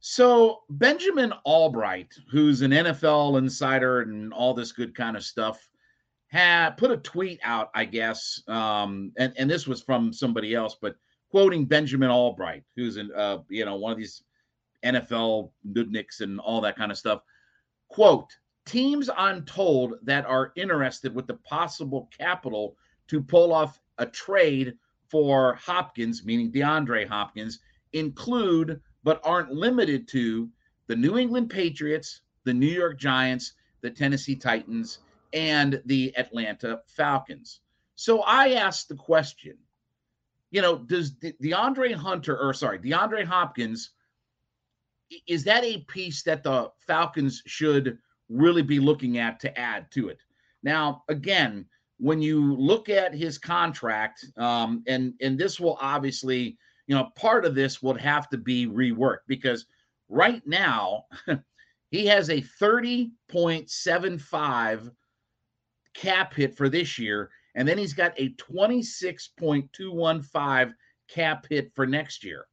So 0.01 0.61
Benjamin 0.71 1.33
Allbright, 1.47 2.13
who's 2.31 2.63
an 2.63 2.71
NFL 2.71 3.39
insider 3.39 4.03
and 4.03 4.33
all 4.33 4.55
this 4.55 4.73
good 4.73 4.95
kind 4.95 5.17
of 5.17 5.25
stuff, 5.25 5.69
had 6.29 6.77
put 6.77 6.91
a 6.91 6.97
tweet 6.99 7.41
out, 7.43 7.71
I 7.75 7.85
guess, 7.85 8.43
um, 8.49 9.13
and 9.17 9.33
and 9.37 9.51
this 9.51 9.67
was 9.67 9.83
from 9.83 10.13
somebody 10.13 10.55
else, 10.55 10.77
but 10.81 10.97
quoting 11.31 11.65
Benjamin 11.65 12.11
Allbright, 12.11 12.63
who's 12.77 12.97
in 12.97 13.11
uh, 13.15 13.39
you 13.49 13.65
know 13.65 13.77
one 13.77 13.93
of 13.93 13.99
these 13.99 14.23
NFL 14.85 15.51
nudniks 15.67 16.21
and 16.21 16.39
all 16.39 16.61
that 16.61 16.77
kind 16.77 16.93
of 16.93 16.99
stuff. 16.99 17.23
Quote: 17.89 18.31
Teams 18.67 19.09
I'm 19.17 19.45
told 19.45 19.95
that 20.03 20.27
are 20.27 20.53
interested 20.55 21.15
with 21.15 21.27
the 21.27 21.35
possible 21.35 22.11
capital 22.17 22.77
to 23.09 23.23
pull 23.23 23.53
off 23.55 23.81
a 23.97 24.05
trade 24.05 24.75
for 25.09 25.55
Hopkins, 25.55 26.25
meaning 26.25 26.53
DeAndre 26.53 27.09
Hopkins, 27.09 27.61
include 27.95 28.81
but 29.03 29.21
aren't 29.25 29.51
limited 29.51 30.07
to 30.09 30.51
the 30.89 30.97
New 30.97 31.17
England 31.17 31.49
Patriots, 31.49 32.21
the 32.45 32.53
New 32.53 32.67
York 32.67 32.99
Giants, 32.99 33.55
the 33.81 33.91
Tennessee 33.91 34.37
Titans, 34.37 34.99
and 35.33 35.83
the 35.87 36.15
Atlanta 36.17 36.81
Falcons. 36.87 37.61
So 37.97 38.23
I 38.23 38.53
asked 38.53 38.89
the 38.89 38.95
question, 38.95 39.57
you 40.51 40.63
know, 40.63 40.79
does 40.79 41.11
De- 41.11 41.33
DeAndre 41.43 41.95
Hunter, 41.95 42.39
or 42.39 42.55
sorry, 42.55 42.79
DeAndre 42.79 43.25
Hopkins, 43.25 43.91
is 45.27 45.45
that 45.45 45.65
a 45.65 45.79
piece 45.89 46.23
that 46.23 46.43
the 46.43 46.71
Falcons 46.87 47.43
should 47.47 47.99
really 48.29 48.63
be 48.63 48.79
looking 48.79 49.19
at 49.19 49.41
to 49.41 49.59
add 49.59 49.91
to 49.93 50.09
it? 50.09 50.19
Now, 50.63 51.05
again, 51.09 51.67
when 51.99 52.23
you 52.23 52.55
look 52.55 52.89
at 52.89 53.15
his 53.15 53.39
contract, 53.39 54.25
um, 54.37 54.85
and 54.87 55.15
and 55.21 55.37
this 55.39 55.59
will 55.59 55.77
obviously, 55.81 56.57
you 56.87 56.95
know, 56.95 57.11
part 57.17 57.45
of 57.45 57.55
this 57.55 57.83
would 57.83 58.01
have 58.01 58.29
to 58.31 58.39
be 58.39 58.67
reworked 58.67 59.27
because 59.27 59.67
right 60.09 60.43
now 60.47 61.05
he 61.91 62.07
has 62.07 62.31
a 62.31 62.45
30.75 62.61 64.91
cap 65.95 66.35
hit 66.35 66.57
for 66.57 66.69
this 66.69 66.99
year, 66.99 67.31
and 67.55 67.67
then 67.67 67.79
he's 67.79 67.93
got 67.93 68.13
a 68.19 68.35
26.215 68.35 70.75
cap 71.09 71.47
hit 71.49 71.73
for 71.75 71.87
next 71.87 72.25
year. 72.25 72.47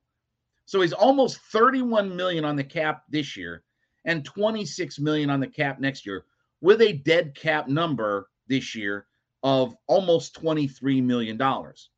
So 0.66 0.82
he's 0.82 0.94
almost 0.94 1.38
31 1.38 2.16
million 2.16 2.46
on 2.46 2.56
the 2.56 2.64
cap 2.64 3.04
this 3.10 3.38
year 3.38 3.64
and 4.06 4.26
26 4.26 5.00
million 5.00 5.30
on 5.30 5.40
the 5.40 5.48
cap 5.48 5.80
next 5.80 6.06
year 6.06 6.26
with 6.62 6.82
a 6.82 6.94
dead 6.94 7.36
cap 7.36 7.68
number 7.68 8.30
this 8.48 8.76
year 8.76 9.08
of 9.44 9.76
almost 9.88 10.36
23 10.36 11.02
million 11.02 11.38
dollars. 11.38 11.90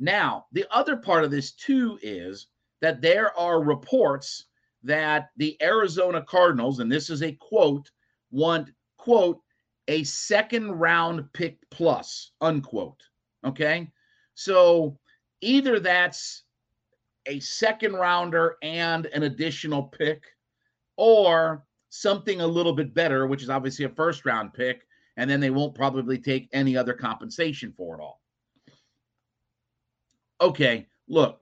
Now, 0.00 0.46
the 0.52 0.66
other 0.72 0.96
part 0.96 1.24
of 1.24 1.30
this 1.30 1.52
too 1.52 1.98
is 2.02 2.48
that 2.80 3.00
there 3.00 3.36
are 3.38 3.62
reports 3.62 4.46
that 4.82 5.30
the 5.36 5.56
Arizona 5.62 6.22
Cardinals 6.22 6.80
and 6.80 6.90
this 6.90 7.10
is 7.10 7.22
a 7.22 7.32
quote 7.32 7.90
want 8.30 8.70
quote 8.98 9.40
a 9.88 10.04
second 10.04 10.72
round 10.72 11.32
pick 11.32 11.58
plus, 11.70 12.32
unquote. 12.40 13.02
Okay. 13.44 13.90
So 14.34 14.98
either 15.40 15.78
that's 15.80 16.44
a 17.26 17.40
second 17.40 17.94
rounder 17.94 18.56
and 18.62 19.06
an 19.06 19.24
additional 19.24 19.84
pick, 19.84 20.22
or 20.96 21.64
something 21.88 22.40
a 22.40 22.46
little 22.46 22.72
bit 22.72 22.94
better, 22.94 23.26
which 23.26 23.42
is 23.42 23.50
obviously 23.50 23.84
a 23.84 23.90
first 23.90 24.24
round 24.24 24.52
pick, 24.52 24.86
and 25.16 25.28
then 25.28 25.40
they 25.40 25.50
won't 25.50 25.74
probably 25.74 26.18
take 26.18 26.48
any 26.52 26.76
other 26.76 26.92
compensation 26.92 27.72
for 27.76 27.96
it 27.96 28.02
all. 28.02 28.20
Okay, 30.40 30.86
look, 31.08 31.40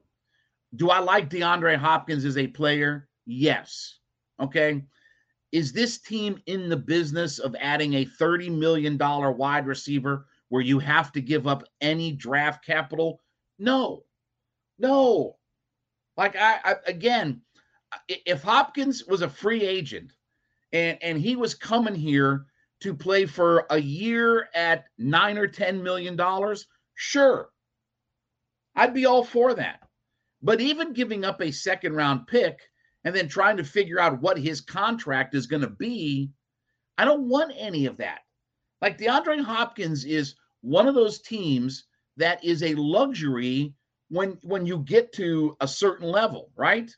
do 0.76 0.90
I 0.90 0.98
like 1.00 1.30
DeAndre 1.30 1.76
Hopkins 1.76 2.24
as 2.24 2.36
a 2.36 2.46
player? 2.46 3.08
Yes. 3.26 3.98
Okay. 4.40 4.82
Is 5.52 5.72
this 5.72 5.98
team 5.98 6.40
in 6.46 6.70
the 6.70 6.76
business 6.76 7.38
of 7.38 7.54
adding 7.60 7.94
a 7.94 8.06
$30 8.06 8.50
million 8.50 8.96
wide 8.98 9.66
receiver 9.66 10.26
where 10.48 10.62
you 10.62 10.78
have 10.78 11.12
to 11.12 11.20
give 11.20 11.46
up 11.46 11.64
any 11.82 12.12
draft 12.12 12.64
capital? 12.64 13.20
No, 13.58 14.04
no. 14.78 15.36
Like, 16.16 16.36
I, 16.36 16.58
I 16.64 16.74
again, 16.86 17.42
if 18.08 18.42
Hopkins 18.42 19.04
was 19.04 19.20
a 19.20 19.28
free 19.28 19.62
agent 19.62 20.12
and, 20.72 20.98
and 21.02 21.18
he 21.18 21.36
was 21.36 21.54
coming 21.54 21.94
here 21.94 22.46
to 22.80 22.94
play 22.94 23.26
for 23.26 23.66
a 23.70 23.78
year 23.78 24.48
at 24.54 24.84
nine 24.96 25.36
or 25.36 25.46
ten 25.46 25.82
million 25.82 26.16
dollars, 26.16 26.66
sure, 26.94 27.50
I'd 28.74 28.94
be 28.94 29.04
all 29.04 29.24
for 29.24 29.54
that. 29.54 29.80
But 30.42 30.60
even 30.60 30.94
giving 30.94 31.24
up 31.24 31.40
a 31.40 31.52
second 31.52 31.94
round 31.94 32.26
pick 32.26 32.58
and 33.04 33.14
then 33.14 33.28
trying 33.28 33.56
to 33.56 33.64
figure 33.64 33.98
out 33.98 34.20
what 34.20 34.38
his 34.38 34.60
contract 34.60 35.34
is 35.34 35.46
going 35.46 35.62
to 35.62 35.70
be. 35.70 36.30
I 36.98 37.04
don't 37.04 37.28
want 37.28 37.52
any 37.56 37.86
of 37.86 37.96
that. 37.98 38.20
Like 38.80 38.98
DeAndre 38.98 39.42
Hopkins 39.42 40.04
is 40.04 40.34
one 40.60 40.86
of 40.86 40.94
those 40.94 41.20
teams 41.20 41.84
that 42.16 42.42
is 42.44 42.62
a 42.62 42.74
luxury 42.74 43.74
when 44.08 44.38
when 44.42 44.66
you 44.66 44.78
get 44.78 45.12
to 45.14 45.56
a 45.60 45.68
certain 45.68 46.08
level, 46.08 46.50
right? 46.56 46.90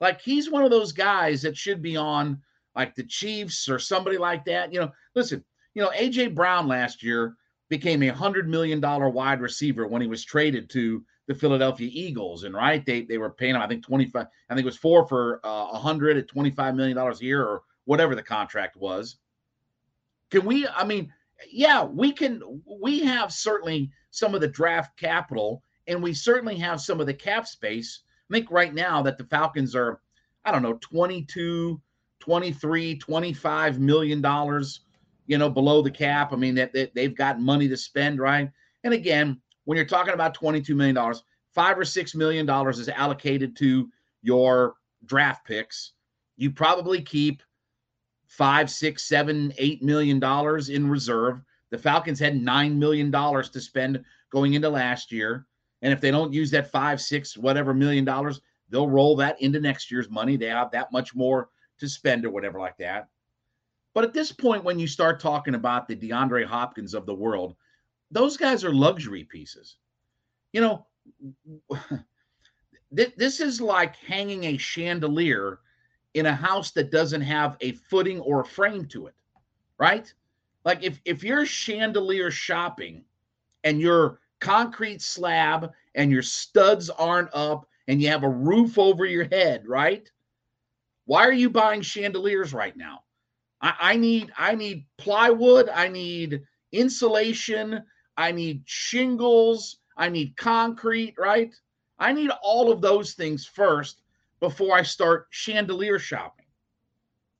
Like 0.00 0.20
he's 0.20 0.50
one 0.50 0.64
of 0.64 0.70
those 0.70 0.92
guys 0.92 1.42
that 1.42 1.56
should 1.56 1.82
be 1.82 1.96
on 1.96 2.40
like 2.74 2.94
the 2.94 3.02
Chiefs 3.04 3.68
or 3.68 3.78
somebody 3.78 4.18
like 4.18 4.44
that. 4.44 4.72
You 4.72 4.80
know, 4.80 4.92
listen, 5.14 5.44
you 5.74 5.82
know, 5.82 5.90
AJ 5.90 6.34
Brown 6.34 6.68
last 6.68 7.02
year 7.02 7.34
became 7.68 8.02
a 8.02 8.08
hundred 8.08 8.48
million 8.48 8.80
dollar 8.80 9.08
wide 9.08 9.40
receiver 9.40 9.86
when 9.86 10.00
he 10.00 10.08
was 10.08 10.24
traded 10.24 10.70
to 10.70 11.04
the 11.28 11.34
Philadelphia 11.34 11.90
Eagles, 11.92 12.44
and 12.44 12.54
right, 12.54 12.84
they 12.84 13.02
they 13.02 13.18
were 13.18 13.30
paying 13.30 13.54
him, 13.54 13.60
I 13.60 13.68
think 13.68 13.84
twenty 13.84 14.06
five, 14.06 14.26
I 14.48 14.54
think 14.54 14.64
it 14.64 14.66
was 14.66 14.78
four 14.78 15.06
for 15.06 15.40
uh, 15.44 15.48
a 15.48 15.72
uh, 15.74 15.78
hundred 15.78 16.16
at 16.16 16.26
twenty 16.26 16.50
five 16.50 16.74
million 16.74 16.96
dollars 16.96 17.20
a 17.20 17.24
year 17.24 17.44
or 17.44 17.62
whatever 17.84 18.14
the 18.14 18.22
contract 18.22 18.76
was. 18.76 19.18
Can 20.30 20.46
we? 20.46 20.66
I 20.66 20.84
mean, 20.84 21.12
yeah, 21.50 21.84
we 21.84 22.12
can. 22.12 22.42
We 22.80 23.00
have 23.00 23.30
certainly 23.30 23.90
some 24.10 24.34
of 24.34 24.40
the 24.40 24.48
draft 24.48 24.98
capital, 24.98 25.62
and 25.86 26.02
we 26.02 26.14
certainly 26.14 26.56
have 26.56 26.80
some 26.80 26.98
of 26.98 27.06
the 27.06 27.14
cap 27.14 27.46
space. 27.46 28.00
I 28.30 28.34
think 28.34 28.50
right 28.50 28.72
now 28.72 29.02
that 29.02 29.18
the 29.18 29.24
Falcons 29.24 29.74
are, 29.74 30.00
I 30.46 30.52
don't 30.52 30.62
know, 30.62 30.78
22, 30.80 31.80
23, 32.20 32.98
25 32.98 33.80
million 33.80 34.22
dollars, 34.22 34.80
you 35.26 35.36
know, 35.36 35.50
below 35.50 35.82
the 35.82 35.90
cap. 35.90 36.32
I 36.32 36.36
mean, 36.36 36.54
that, 36.54 36.72
that 36.72 36.94
they've 36.94 37.16
got 37.16 37.38
money 37.38 37.68
to 37.68 37.76
spend, 37.76 38.18
right? 38.18 38.50
And 38.84 38.94
again, 38.94 39.40
when 39.68 39.76
you're 39.76 39.84
talking 39.84 40.14
about 40.14 40.34
$22 40.34 40.74
million, 40.74 40.96
five 41.54 41.78
or 41.78 41.84
six 41.84 42.14
million 42.14 42.46
dollars 42.46 42.78
is 42.78 42.88
allocated 42.88 43.54
to 43.54 43.90
your 44.22 44.76
draft 45.04 45.46
picks. 45.46 45.92
You 46.38 46.50
probably 46.50 47.02
keep 47.02 47.42
five, 48.28 48.70
six, 48.70 49.04
seven, 49.04 49.52
eight 49.58 49.82
million 49.82 50.18
dollars 50.18 50.70
in 50.70 50.88
reserve. 50.88 51.42
The 51.68 51.76
Falcons 51.76 52.18
had 52.18 52.40
nine 52.40 52.78
million 52.78 53.10
dollars 53.10 53.50
to 53.50 53.60
spend 53.60 54.02
going 54.32 54.54
into 54.54 54.70
last 54.70 55.12
year. 55.12 55.44
And 55.82 55.92
if 55.92 56.00
they 56.00 56.10
don't 56.10 56.32
use 56.32 56.50
that 56.52 56.72
five, 56.72 56.98
six, 56.98 57.36
whatever 57.36 57.74
million 57.74 58.06
dollars, 58.06 58.40
they'll 58.70 58.88
roll 58.88 59.16
that 59.16 59.38
into 59.42 59.60
next 59.60 59.90
year's 59.90 60.08
money. 60.08 60.38
They 60.38 60.46
have 60.46 60.70
that 60.70 60.92
much 60.92 61.14
more 61.14 61.50
to 61.78 61.90
spend 61.90 62.24
or 62.24 62.30
whatever 62.30 62.58
like 62.58 62.78
that. 62.78 63.08
But 63.92 64.04
at 64.04 64.14
this 64.14 64.32
point, 64.32 64.64
when 64.64 64.78
you 64.78 64.86
start 64.86 65.20
talking 65.20 65.56
about 65.56 65.86
the 65.86 65.96
DeAndre 65.96 66.46
Hopkins 66.46 66.94
of 66.94 67.04
the 67.04 67.14
world, 67.14 67.54
those 68.10 68.36
guys 68.36 68.64
are 68.64 68.72
luxury 68.72 69.24
pieces. 69.24 69.76
You 70.52 70.60
know, 70.60 70.86
this 72.90 73.40
is 73.40 73.60
like 73.60 73.96
hanging 73.96 74.44
a 74.44 74.56
chandelier 74.56 75.60
in 76.14 76.26
a 76.26 76.34
house 76.34 76.70
that 76.72 76.90
doesn't 76.90 77.20
have 77.20 77.56
a 77.60 77.72
footing 77.72 78.20
or 78.20 78.40
a 78.40 78.44
frame 78.44 78.86
to 78.86 79.06
it, 79.06 79.14
right? 79.78 80.12
Like 80.64 80.82
if 80.82 81.00
if 81.04 81.22
you're 81.22 81.46
chandelier 81.46 82.30
shopping 82.30 83.04
and 83.64 83.80
your 83.80 84.20
concrete 84.40 85.02
slab 85.02 85.70
and 85.94 86.10
your 86.10 86.22
studs 86.22 86.90
aren't 86.90 87.30
up 87.34 87.66
and 87.88 88.00
you 88.00 88.08
have 88.08 88.22
a 88.22 88.28
roof 88.28 88.78
over 88.78 89.04
your 89.04 89.24
head, 89.24 89.66
right? 89.66 90.10
Why 91.06 91.24
are 91.24 91.32
you 91.32 91.50
buying 91.50 91.82
chandeliers 91.82 92.52
right 92.52 92.76
now? 92.76 93.02
I, 93.60 93.74
I 93.80 93.96
need 93.96 94.32
I 94.36 94.54
need 94.54 94.86
plywood, 94.96 95.68
I 95.68 95.88
need 95.88 96.42
insulation, 96.72 97.82
I 98.18 98.32
need 98.32 98.62
shingles, 98.66 99.78
I 99.96 100.08
need 100.08 100.36
concrete, 100.36 101.14
right? 101.16 101.54
I 102.00 102.12
need 102.12 102.30
all 102.42 102.70
of 102.70 102.80
those 102.80 103.14
things 103.14 103.46
first 103.46 104.02
before 104.40 104.76
I 104.76 104.82
start 104.82 105.28
chandelier 105.30 106.00
shopping. 106.00 106.46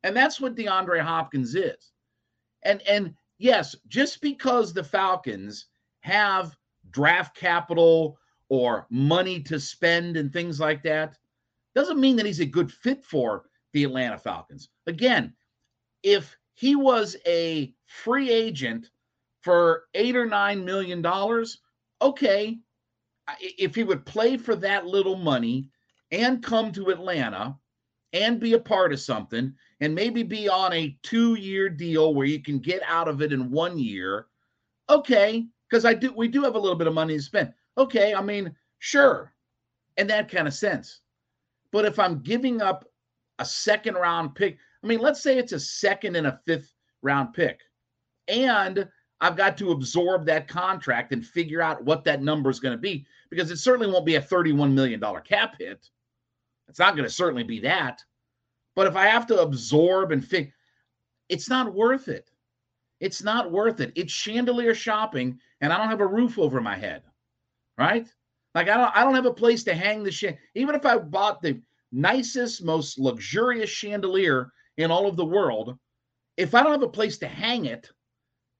And 0.04 0.16
that's 0.16 0.40
what 0.40 0.54
DeAndre 0.54 1.00
Hopkins 1.00 1.56
is. 1.56 1.92
And 2.62 2.80
and 2.82 3.14
yes, 3.38 3.74
just 3.88 4.20
because 4.20 4.72
the 4.72 4.84
Falcons 4.84 5.66
have 6.00 6.56
draft 6.90 7.36
capital 7.36 8.16
or 8.48 8.86
money 8.88 9.40
to 9.42 9.58
spend 9.58 10.16
and 10.16 10.32
things 10.32 10.60
like 10.60 10.82
that 10.84 11.18
doesn't 11.74 12.00
mean 12.00 12.16
that 12.16 12.26
he's 12.26 12.40
a 12.40 12.46
good 12.46 12.72
fit 12.72 13.04
for 13.04 13.44
the 13.72 13.82
Atlanta 13.82 14.16
Falcons. 14.16 14.68
Again, 14.86 15.34
if 16.04 16.36
he 16.54 16.76
was 16.76 17.16
a 17.26 17.74
free 17.86 18.30
agent 18.30 18.90
for 19.48 19.84
eight 19.94 20.14
or 20.14 20.26
nine 20.26 20.62
million 20.62 21.00
dollars, 21.00 21.62
okay. 22.02 22.58
If 23.40 23.74
he 23.74 23.82
would 23.82 24.04
play 24.04 24.36
for 24.36 24.54
that 24.56 24.84
little 24.84 25.16
money 25.16 25.70
and 26.10 26.42
come 26.42 26.70
to 26.72 26.90
Atlanta 26.90 27.56
and 28.12 28.38
be 28.38 28.52
a 28.52 28.58
part 28.58 28.92
of 28.92 29.00
something 29.00 29.54
and 29.80 29.94
maybe 29.94 30.22
be 30.22 30.50
on 30.50 30.74
a 30.74 30.98
two 31.02 31.36
year 31.36 31.70
deal 31.70 32.12
where 32.12 32.26
you 32.26 32.42
can 32.42 32.58
get 32.58 32.82
out 32.86 33.08
of 33.08 33.22
it 33.22 33.32
in 33.32 33.50
one 33.50 33.78
year, 33.78 34.26
okay. 34.90 35.46
Because 35.70 35.86
I 35.86 35.94
do, 35.94 36.12
we 36.14 36.28
do 36.28 36.42
have 36.42 36.54
a 36.54 36.58
little 36.58 36.76
bit 36.76 36.86
of 36.86 36.92
money 36.92 37.16
to 37.16 37.22
spend. 37.22 37.54
Okay, 37.78 38.12
I 38.12 38.20
mean, 38.20 38.54
sure, 38.80 39.32
in 39.96 40.06
that 40.08 40.30
kind 40.30 40.46
of 40.46 40.52
sense. 40.52 41.00
But 41.72 41.86
if 41.86 41.98
I'm 41.98 42.18
giving 42.18 42.60
up 42.60 42.84
a 43.38 43.46
second 43.46 43.94
round 43.94 44.34
pick, 44.34 44.58
I 44.84 44.86
mean, 44.86 45.00
let's 45.00 45.22
say 45.22 45.38
it's 45.38 45.52
a 45.52 45.60
second 45.60 46.16
and 46.16 46.26
a 46.26 46.38
fifth 46.44 46.74
round 47.00 47.32
pick, 47.32 47.60
and 48.28 48.86
I've 49.20 49.36
got 49.36 49.56
to 49.58 49.72
absorb 49.72 50.26
that 50.26 50.48
contract 50.48 51.12
and 51.12 51.26
figure 51.26 51.60
out 51.60 51.84
what 51.84 52.04
that 52.04 52.22
number 52.22 52.50
is 52.50 52.60
going 52.60 52.76
to 52.76 52.80
be 52.80 53.06
because 53.30 53.50
it 53.50 53.56
certainly 53.56 53.90
won't 53.90 54.06
be 54.06 54.14
a 54.14 54.22
$31 54.22 54.72
million 54.72 55.02
cap 55.24 55.56
hit. 55.58 55.88
It's 56.68 56.78
not 56.78 56.94
going 56.94 57.08
to 57.08 57.14
certainly 57.14 57.42
be 57.42 57.60
that. 57.60 58.02
But 58.76 58.86
if 58.86 58.94
I 58.94 59.06
have 59.06 59.26
to 59.28 59.40
absorb 59.40 60.12
and 60.12 60.24
figure, 60.24 60.52
it's 61.28 61.48
not 61.48 61.74
worth 61.74 62.08
it. 62.08 62.30
It's 63.00 63.22
not 63.22 63.50
worth 63.50 63.80
it. 63.80 63.92
It's 63.94 64.12
chandelier 64.12 64.74
shopping, 64.74 65.38
and 65.60 65.72
I 65.72 65.78
don't 65.78 65.88
have 65.88 66.00
a 66.00 66.06
roof 66.06 66.38
over 66.38 66.60
my 66.60 66.76
head, 66.76 67.02
right? 67.76 68.08
Like 68.54 68.68
I 68.68 68.76
don't, 68.76 68.96
I 68.96 69.04
don't 69.04 69.14
have 69.14 69.26
a 69.26 69.32
place 69.32 69.62
to 69.64 69.74
hang 69.74 70.02
the 70.02 70.10
shit. 70.10 70.38
Even 70.54 70.74
if 70.74 70.84
I 70.84 70.98
bought 70.98 71.42
the 71.42 71.60
nicest, 71.92 72.64
most 72.64 72.98
luxurious 72.98 73.70
chandelier 73.70 74.52
in 74.76 74.90
all 74.90 75.06
of 75.06 75.16
the 75.16 75.24
world, 75.24 75.76
if 76.36 76.54
I 76.54 76.62
don't 76.62 76.72
have 76.72 76.82
a 76.82 76.88
place 76.88 77.18
to 77.18 77.28
hang 77.28 77.66
it, 77.66 77.90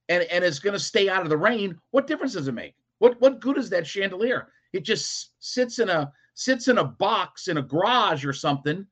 and, 0.09 0.23
and 0.23 0.43
it's 0.43 0.59
going 0.59 0.73
to 0.73 0.79
stay 0.79 1.07
out 1.07 1.21
of 1.21 1.29
the 1.29 1.37
rain, 1.37 1.79
what 1.91 2.07
difference 2.07 2.33
does 2.33 2.47
it 2.47 2.53
make? 2.53 2.75
What 2.97 3.21
what 3.21 3.39
good 3.39 3.57
is 3.57 3.69
that 3.69 3.87
chandelier? 3.87 4.49
It 4.73 4.83
just 4.83 5.31
sits 5.39 5.79
in 5.79 5.87
a 5.87 6.11
sits 6.33 6.67
in 6.67 6.79
a 6.79 6.83
box 6.83 7.47
in 7.47 7.57
a 7.57 7.61
garage 7.61 8.25
or 8.25 8.33
something 8.33 8.85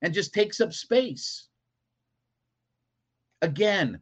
and 0.00 0.12
just 0.12 0.34
takes 0.34 0.60
up 0.60 0.72
space. 0.72 1.48
Again, 3.40 4.00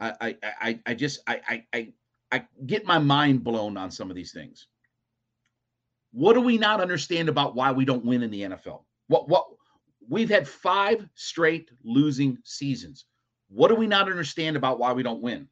I 0.00 0.12
I 0.20 0.36
I, 0.42 0.80
I 0.86 0.94
just 0.94 1.20
I, 1.26 1.64
I 1.74 1.92
I 2.30 2.46
get 2.66 2.86
my 2.86 2.98
mind 2.98 3.44
blown 3.44 3.76
on 3.76 3.90
some 3.90 4.08
of 4.08 4.16
these 4.16 4.32
things. 4.32 4.68
What 6.12 6.34
do 6.34 6.40
we 6.40 6.56
not 6.56 6.80
understand 6.80 7.28
about 7.28 7.54
why 7.54 7.72
we 7.72 7.84
don't 7.84 8.04
win 8.04 8.22
in 8.22 8.30
the 8.30 8.42
NFL? 8.42 8.84
What 9.08 9.28
what 9.28 9.46
we've 10.08 10.30
had 10.30 10.48
five 10.48 11.06
straight 11.14 11.70
losing 11.84 12.38
seasons. 12.44 13.04
What 13.52 13.68
do 13.68 13.74
we 13.74 13.86
not 13.86 14.10
understand 14.10 14.56
about 14.56 14.78
why 14.78 14.92
we 14.92 15.02
don't 15.02 15.20
win? 15.20 15.46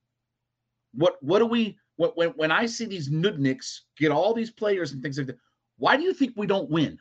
What 0.93 1.23
what 1.23 1.39
do 1.39 1.47
we 1.47 1.79
when 1.97 2.31
when 2.31 2.51
I 2.51 2.67
see 2.67 2.87
these 2.87 3.11
nudniks 3.11 3.81
get 3.99 4.11
all 4.11 4.33
these 4.33 4.51
players 4.51 4.93
and 4.93 5.03
things 5.03 5.19
like 5.19 5.27
that? 5.27 5.39
Why 5.77 5.97
do 5.97 6.03
you 6.03 6.15
think 6.15 6.33
we 6.37 6.47
don't 6.47 6.71
win? 6.71 6.99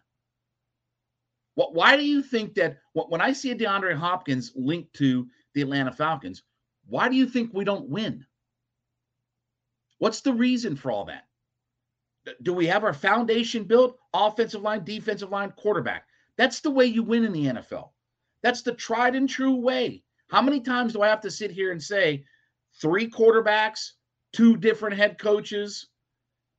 What 1.56 1.74
why 1.74 1.96
do 1.96 2.04
you 2.04 2.22
think 2.22 2.54
that 2.56 2.78
when 2.94 3.22
I 3.22 3.32
see 3.32 3.52
a 3.52 3.56
DeAndre 3.56 3.96
Hopkins 3.96 4.52
linked 4.56 4.94
to 4.96 5.28
the 5.54 5.62
Atlanta 5.62 5.92
Falcons, 5.92 6.44
why 6.86 7.08
do 7.08 7.16
you 7.16 7.28
think 7.28 7.54
we 7.54 7.64
don't 7.64 7.90
win? 7.90 8.26
What's 10.00 10.22
the 10.22 10.34
reason 10.34 10.76
for 10.76 10.92
all 10.92 11.06
that? 11.06 11.26
Do 12.42 12.54
we 12.54 12.68
have 12.68 12.84
our 12.84 12.94
foundation 12.94 13.64
built? 13.64 13.98
Offensive 14.14 14.62
line, 14.62 14.84
defensive 14.84 15.30
line, 15.30 15.52
quarterback. 15.52 16.06
That's 16.38 16.60
the 16.60 16.72
way 16.72 16.86
you 16.86 17.04
win 17.04 17.24
in 17.24 17.32
the 17.32 17.46
NFL. 17.46 17.90
That's 18.44 18.62
the 18.62 18.74
tried 18.74 19.16
and 19.16 19.28
true 19.28 19.56
way. 19.56 20.04
How 20.30 20.42
many 20.42 20.60
times 20.60 20.94
do 20.94 21.02
I 21.02 21.08
have 21.08 21.22
to 21.22 21.32
sit 21.32 21.52
here 21.52 21.72
and 21.72 21.82
say 21.82 22.24
three 22.80 23.10
quarterbacks, 23.10 23.92
two 24.32 24.56
different 24.56 24.96
head 24.96 25.18
coaches, 25.18 25.88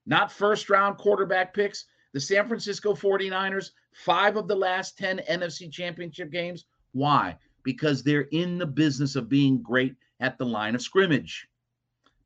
not 0.07 0.33
first 0.33 0.69
round 0.69 0.99
quarterback 0.99 1.55
picks? 1.55 1.87
The 2.13 2.21
San 2.21 2.49
Francisco 2.49 2.95
49ers, 2.95 3.71
five 3.93 4.37
of 4.37 4.49
the 4.49 4.57
last 4.57 4.99
10 4.99 5.21
NFC 5.31 5.71
championship 5.71 6.33
games. 6.33 6.67
Why? 6.93 7.37
Because 7.63 8.03
they're 8.03 8.29
in 8.33 8.59
the 8.59 8.67
business 8.67 9.15
of 9.15 9.29
being 9.29 9.63
great 9.63 9.95
at 10.19 10.37
the 10.37 10.47
line 10.47 10.75
of 10.75 10.83
scrimmage. 10.83 11.47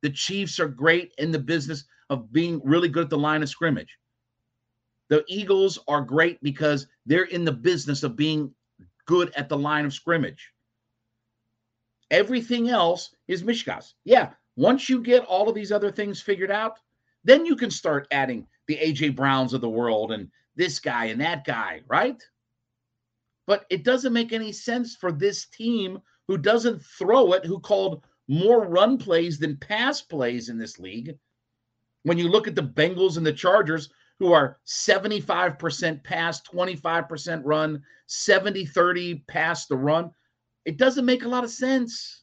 The 0.01 0.11
Chiefs 0.11 0.59
are 0.59 0.69
great 0.69 1.13
in 1.19 1.31
the 1.31 1.39
business 1.39 1.85
of 2.09 2.33
being 2.33 2.61
really 2.65 2.89
good 2.89 3.05
at 3.05 3.11
the 3.11 3.19
line 3.19 3.43
of 3.43 3.51
scrimmage. 3.51 3.99
The 5.11 5.25
Eagles 5.29 5.79
are 5.89 6.01
great 6.01 6.43
because 6.43 6.87
they're 7.05 7.25
in 7.25 7.45
the 7.45 7.53
business 7.53 8.03
of 8.03 8.17
being 8.17 8.55
good 9.05 9.31
at 9.37 9.51
the 9.51 9.59
line 9.59 9.85
of 9.85 9.93
scrimmage. 9.93 10.54
Everything 12.15 12.69
else 12.69 13.13
is 13.27 13.43
mishkas. 13.43 13.95
Yeah, 14.05 14.31
once 14.55 14.89
you 14.89 15.03
get 15.03 15.25
all 15.25 15.49
of 15.49 15.55
these 15.57 15.73
other 15.73 15.91
things 15.91 16.21
figured 16.21 16.53
out, 16.53 16.79
then 17.25 17.45
you 17.45 17.57
can 17.57 17.73
start 17.73 18.07
adding 18.13 18.47
the 18.69 18.77
AJ 18.77 19.17
Browns 19.17 19.53
of 19.53 19.61
the 19.61 19.69
world 19.69 20.13
and 20.13 20.31
this 20.55 20.79
guy 20.79 21.07
and 21.07 21.21
that 21.21 21.45
guy, 21.45 21.81
right? 21.89 22.23
But 23.49 23.67
it 23.69 23.83
doesn't 23.83 24.13
make 24.13 24.33
any 24.33 24.53
sense 24.53 24.95
for 24.95 25.11
this 25.11 25.47
team 25.47 26.01
who 26.29 26.39
doesn't 26.39 26.85
throw 26.85 27.33
it, 27.33 27.45
who 27.45 27.59
called 27.59 28.05
more 28.29 28.65
run 28.65 28.97
plays 28.97 29.41
than 29.41 29.57
pass 29.57 30.01
plays 30.01 30.49
in 30.49 30.57
this 30.57 30.79
league. 30.79 31.19
When 32.05 32.17
you 32.17 32.29
look 32.29 32.47
at 32.47 32.55
the 32.55 32.63
Bengals 32.63 33.17
and 33.17 33.27
the 33.27 33.33
Chargers, 33.33 33.91
who 34.21 34.33
are 34.33 34.59
75% 34.69 36.05
pass, 36.05 36.41
25% 36.43 37.43
run, 37.45 37.83
70 38.07 38.67
30 38.67 39.25
pass 39.27 39.67
the 39.67 39.77
run, 39.77 40.13
it 40.65 40.77
doesn't 40.77 41.05
make 41.05 41.25
a 41.25 41.29
lot 41.29 41.45
of 41.45 41.51
sense. 41.51 42.23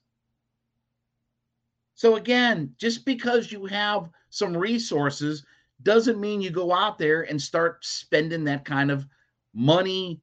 So, 1.95 2.15
again, 2.15 2.73
just 2.77 3.05
because 3.05 3.51
you 3.51 3.65
have 3.67 4.09
some 4.29 4.57
resources 4.57 5.45
doesn't 5.83 6.19
mean 6.19 6.41
you 6.41 6.49
go 6.49 6.73
out 6.73 6.97
there 6.97 7.23
and 7.23 7.41
start 7.41 7.85
spending 7.85 8.43
that 8.45 8.65
kind 8.65 8.91
of 8.91 9.05
money, 9.53 10.21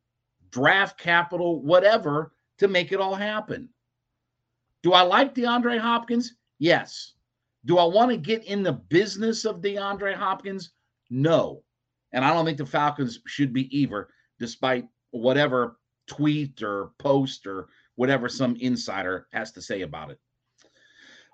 draft 0.50 0.98
capital, 0.98 1.62
whatever 1.62 2.33
to 2.59 2.68
make 2.68 2.92
it 2.92 3.00
all 3.00 3.14
happen. 3.14 3.68
Do 4.83 4.92
I 4.92 5.02
like 5.02 5.35
DeAndre 5.35 5.78
Hopkins? 5.78 6.35
Yes. 6.59 7.14
Do 7.64 7.78
I 7.78 7.85
want 7.85 8.11
to 8.11 8.16
get 8.16 8.44
in 8.44 8.62
the 8.62 8.72
business 8.72 9.44
of 9.44 9.61
DeAndre 9.61 10.14
Hopkins? 10.14 10.70
No. 11.11 11.62
And 12.12 12.24
I 12.24 12.33
don't 12.33 12.44
think 12.44 12.59
the 12.59 12.66
Falcons 12.66 13.20
should 13.26 13.52
be 13.52 13.76
either, 13.76 14.09
despite 14.38 14.87
whatever 15.11 15.78
tweet 16.07 16.62
or 16.62 16.92
post 16.98 17.46
or 17.46 17.68
whatever 17.98 18.28
some 18.28 18.54
insider 18.61 19.26
has 19.32 19.50
to 19.50 19.61
say 19.61 19.82
about 19.82 20.12
it. 20.12 20.20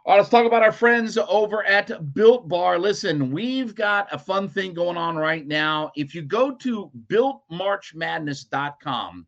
All 0.06 0.14
right, 0.14 0.20
let's 0.20 0.30
talk 0.30 0.46
about 0.46 0.62
our 0.62 0.72
friends 0.72 1.18
over 1.18 1.62
at 1.64 2.14
Built 2.14 2.48
Bar. 2.48 2.78
Listen, 2.78 3.30
we've 3.30 3.74
got 3.74 4.08
a 4.10 4.18
fun 4.18 4.48
thing 4.48 4.72
going 4.72 4.96
on 4.96 5.16
right 5.16 5.46
now. 5.46 5.92
If 5.94 6.14
you 6.14 6.22
go 6.22 6.52
to 6.52 6.90
builtmarchmadness.com, 7.08 9.26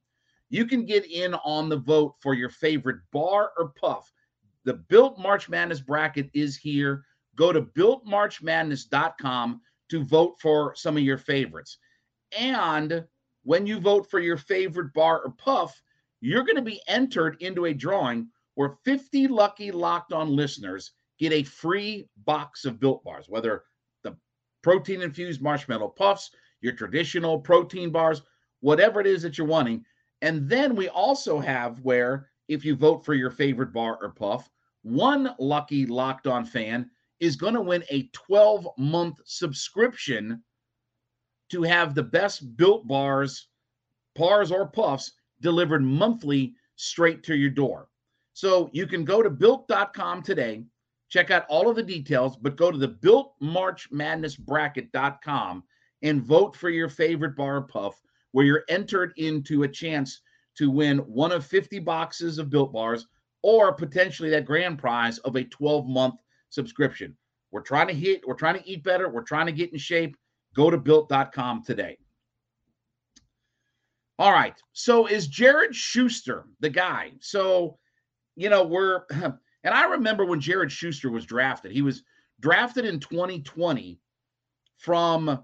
you 0.49 0.65
can 0.65 0.87
get 0.87 1.05
in 1.11 1.35
on 1.35 1.69
the 1.69 1.77
vote 1.77 2.15
for 2.21 2.33
your 2.33 2.49
favorite 2.49 3.01
bar 3.13 3.53
or 3.59 3.69
puff. 3.69 4.11
The 4.65 4.73
Built 4.75 5.19
March 5.19 5.51
Madness 5.51 5.81
bracket 5.81 6.31
is 6.33 6.57
here. 6.57 7.05
Go 7.37 7.53
to 7.53 7.61
builtmarchmadness.com 7.61 9.61
to 9.91 10.05
vote 10.05 10.37
for 10.41 10.75
some 10.75 10.97
of 10.97 11.03
your 11.03 11.19
favorites. 11.19 11.77
And 12.37 13.05
when 13.45 13.67
you 13.67 13.79
vote 13.79 14.11
for 14.11 14.21
your 14.21 14.39
favorite 14.39 14.95
bar 14.95 15.21
or 15.23 15.33
puff, 15.33 15.83
you're 16.27 16.43
going 16.43 16.57
to 16.57 16.63
be 16.63 16.83
entered 16.89 17.37
into 17.39 17.67
a 17.67 17.73
drawing 17.73 18.29
where 18.57 18.79
50 18.85 19.29
lucky 19.29 19.71
locked 19.71 20.13
on 20.13 20.29
listeners 20.29 20.91
get 21.21 21.33
a 21.33 21.45
free 21.45 22.09
box 22.25 22.65
of 22.65 22.81
built 22.81 23.05
bars, 23.05 23.27
whether 23.29 23.63
the 24.03 24.17
protein 24.61 25.03
infused 25.03 25.41
marshmallow 25.41 25.87
puffs, 25.87 26.33
your 26.63 26.73
traditional 26.73 27.39
protein 27.39 27.93
bars, 27.93 28.23
whatever 28.59 29.01
it 29.01 29.07
is 29.07 29.23
that 29.23 29.39
you're 29.39 29.47
wanting. 29.47 29.85
And 30.21 30.49
then 30.49 30.75
we 30.75 30.89
also 30.89 31.39
have 31.39 31.79
where 31.83 32.29
if 32.49 32.65
you 32.65 32.75
vote 32.75 33.05
for 33.05 33.15
your 33.15 33.31
favorite 33.31 33.73
bar 33.73 33.97
or 34.03 34.11
puff, 34.11 34.51
one 34.83 35.33
lucky 35.39 35.87
locked 35.87 36.27
on 36.27 36.45
fan 36.45 36.91
is 37.21 37.37
going 37.37 37.55
to 37.55 37.61
win 37.61 37.85
a 37.89 38.09
12 38.13 38.67
month 38.79 39.21
subscription 39.27 40.43
to 41.51 41.63
have 41.63 41.95
the 41.95 42.03
best 42.03 42.57
built 42.57 42.89
bars, 42.89 43.47
bars, 44.17 44.51
or 44.51 44.67
puffs 44.67 45.13
delivered 45.41 45.83
monthly 45.83 46.55
straight 46.77 47.23
to 47.25 47.37
your 47.37 47.51
door. 47.51 47.89
So 48.33 48.69
you 48.73 48.87
can 48.87 49.05
go 49.05 49.23
to 49.23 49.31
built.com 49.31 50.23
today, 50.23 50.65
check 51.09 51.31
out 51.31 51.47
all 51.49 51.69
of 51.69 51.77
the 51.77 51.83
details, 51.83 52.37
but 52.37 52.57
go 52.57 52.71
to 52.71 52.79
the 52.79 52.89
built 52.89 53.35
March 53.41 53.89
Madness 53.91 54.37
bracket.com 54.37 55.65
and 56.03 56.23
vote 56.23 56.55
for 56.55 56.69
your 56.69 56.89
favorite 56.89 57.37
bar 57.37 57.63
puff, 57.63 58.01
where 58.33 58.45
you're 58.45 58.65
entered 58.69 59.13
into 59.17 59.63
a 59.63 59.69
chance 59.69 60.21
to 60.59 60.71
win 60.71 60.99
one 60.99 61.33
of 61.33 61.47
50 61.47 61.79
boxes 61.81 62.39
of 62.39 62.51
built 62.51 62.73
bars 62.73 63.07
or 63.43 63.73
potentially 63.73 64.31
that 64.31 64.45
grand 64.45 64.79
prize 64.79 65.19
of 65.19 65.37
a 65.37 65.45
12 65.45 65.87
month 65.87 66.21
subscription. 66.51 67.17
We're 67.53 67.61
trying 67.61 67.89
to 67.89 67.95
hit, 67.95 68.27
we're 68.27 68.35
trying 68.35 68.61
to 68.61 68.69
eat 68.69 68.83
better, 68.83 69.09
we're 69.09 69.23
trying 69.23 69.47
to 69.47 69.53
get 69.53 69.73
in 69.73 69.79
shape. 69.79 70.17
Go 70.55 70.71
to 70.71 70.79
built.com 70.79 71.63
today. 71.65 71.99
All 74.19 74.33
right. 74.33 74.55
So 74.73 75.07
is 75.07 75.27
Jared 75.27 75.75
Shuster 75.75 76.45
the 76.61 76.71
guy? 76.71 77.13
So, 77.21 77.79
you 78.35 78.49
know, 78.49 78.65
we're, 78.65 79.03
and 79.11 79.35
I 79.65 79.85
remember 79.87 80.25
when 80.25 80.41
Jared 80.41 80.73
Shuster 80.73 81.11
was 81.11 81.27
drafted, 81.27 81.73
he 81.73 81.83
was 81.83 82.03
drafted 82.41 82.85
in 82.85 82.99
2020 82.99 84.01
from 84.79 85.43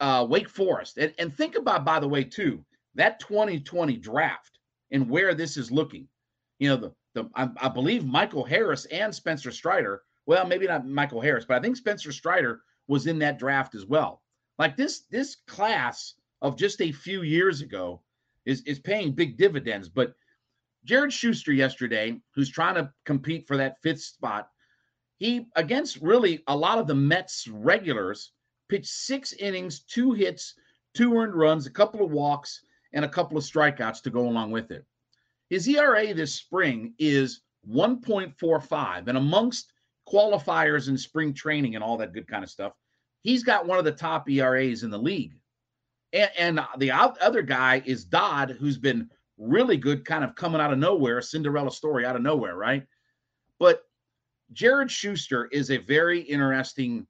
uh, 0.00 0.26
Wake 0.28 0.48
Forest. 0.48 0.98
And, 0.98 1.14
and 1.18 1.34
think 1.34 1.56
about, 1.56 1.84
by 1.84 2.00
the 2.00 2.08
way, 2.08 2.24
too, 2.24 2.64
that 2.94 3.20
2020 3.20 3.96
draft 3.96 4.58
and 4.90 5.08
where 5.08 5.34
this 5.34 5.56
is 5.56 5.70
looking. 5.70 6.08
You 6.58 6.70
know, 6.70 6.76
the, 6.76 6.92
the 7.14 7.30
I, 7.34 7.48
I 7.60 7.68
believe 7.68 8.04
Michael 8.04 8.44
Harris 8.44 8.84
and 8.86 9.14
Spencer 9.14 9.50
Strider, 9.50 10.02
well, 10.26 10.46
maybe 10.46 10.66
not 10.66 10.86
Michael 10.86 11.20
Harris, 11.20 11.44
but 11.46 11.56
I 11.56 11.60
think 11.60 11.76
Spencer 11.76 12.12
Strider 12.12 12.60
was 12.88 13.06
in 13.06 13.18
that 13.20 13.38
draft 13.38 13.74
as 13.74 13.86
well. 13.86 14.22
Like 14.58 14.76
this, 14.76 15.02
this 15.10 15.36
class 15.46 16.14
of 16.46 16.56
just 16.56 16.80
a 16.80 16.92
few 16.92 17.22
years 17.22 17.60
ago 17.60 18.02
is 18.44 18.62
is 18.62 18.78
paying 18.78 19.12
big 19.12 19.36
dividends. 19.36 19.88
But 19.88 20.14
Jared 20.84 21.12
Shuster 21.12 21.52
yesterday, 21.52 22.20
who's 22.34 22.48
trying 22.48 22.76
to 22.76 22.92
compete 23.04 23.46
for 23.46 23.56
that 23.56 23.80
fifth 23.82 24.02
spot, 24.02 24.48
he 25.18 25.46
against 25.56 26.00
really 26.00 26.42
a 26.46 26.56
lot 26.56 26.78
of 26.78 26.86
the 26.86 26.94
Mets 26.94 27.48
regulars 27.48 28.32
pitched 28.68 28.86
six 28.86 29.32
innings, 29.34 29.80
two 29.80 30.12
hits, 30.12 30.54
two 30.94 31.14
earned 31.16 31.34
runs, 31.34 31.66
a 31.66 31.70
couple 31.70 32.04
of 32.04 32.10
walks, 32.10 32.60
and 32.92 33.04
a 33.04 33.08
couple 33.08 33.36
of 33.36 33.44
strikeouts 33.44 34.02
to 34.02 34.10
go 34.10 34.28
along 34.28 34.50
with 34.50 34.70
it. 34.70 34.84
His 35.50 35.68
ERA 35.68 36.12
this 36.14 36.34
spring 36.34 36.94
is 36.98 37.42
1.45, 37.68 39.08
and 39.08 39.18
amongst 39.18 39.72
qualifiers 40.08 40.88
in 40.88 40.96
spring 40.96 41.34
training 41.34 41.74
and 41.74 41.84
all 41.84 41.96
that 41.98 42.12
good 42.12 42.28
kind 42.28 42.44
of 42.44 42.50
stuff, 42.50 42.72
he's 43.22 43.42
got 43.42 43.66
one 43.66 43.78
of 43.78 43.84
the 43.84 43.92
top 43.92 44.28
ERAs 44.28 44.82
in 44.82 44.90
the 44.90 44.98
league. 44.98 45.34
And, 46.16 46.30
and 46.38 46.60
the 46.78 46.90
other 46.90 47.42
guy 47.42 47.82
is 47.84 48.04
Dodd, 48.04 48.56
who's 48.58 48.78
been 48.78 49.10
really 49.36 49.76
good, 49.76 50.04
kind 50.04 50.24
of 50.24 50.34
coming 50.34 50.60
out 50.60 50.72
of 50.72 50.78
nowhere, 50.78 51.20
Cinderella 51.20 51.70
story 51.70 52.06
out 52.06 52.16
of 52.16 52.22
nowhere, 52.22 52.56
right? 52.56 52.84
But 53.58 53.82
Jared 54.52 54.90
Shuster 54.90 55.46
is 55.52 55.70
a 55.70 55.76
very 55.76 56.20
interesting 56.20 57.06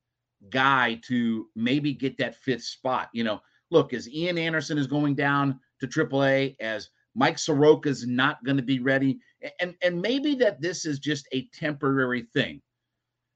guy 0.51 1.01
to 1.05 1.49
maybe 1.55 1.93
get 1.93 2.19
that 2.19 2.35
fifth 2.35 2.65
spot. 2.65 3.09
You 3.13 3.25
know, 3.25 3.41
look, 3.71 3.93
as 3.93 4.09
Ian 4.09 4.39
Anderson 4.39 4.77
is 4.77 4.89
going 4.89 5.15
down 5.15 5.61
to 5.81 5.87
AAA, 5.87 6.57
as 6.61 6.91
Mike 7.15 7.39
Soroka 7.39 7.89
is 7.89 8.07
not 8.07 8.43
going 8.45 8.57
to 8.57 8.63
be 8.63 8.81
ready, 8.81 9.21
and 9.61 9.75
and 9.83 10.01
maybe 10.01 10.35
that 10.37 10.61
this 10.61 10.85
is 10.85 10.99
just 10.99 11.29
a 11.33 11.49
temporary 11.55 12.27
thing, 12.35 12.61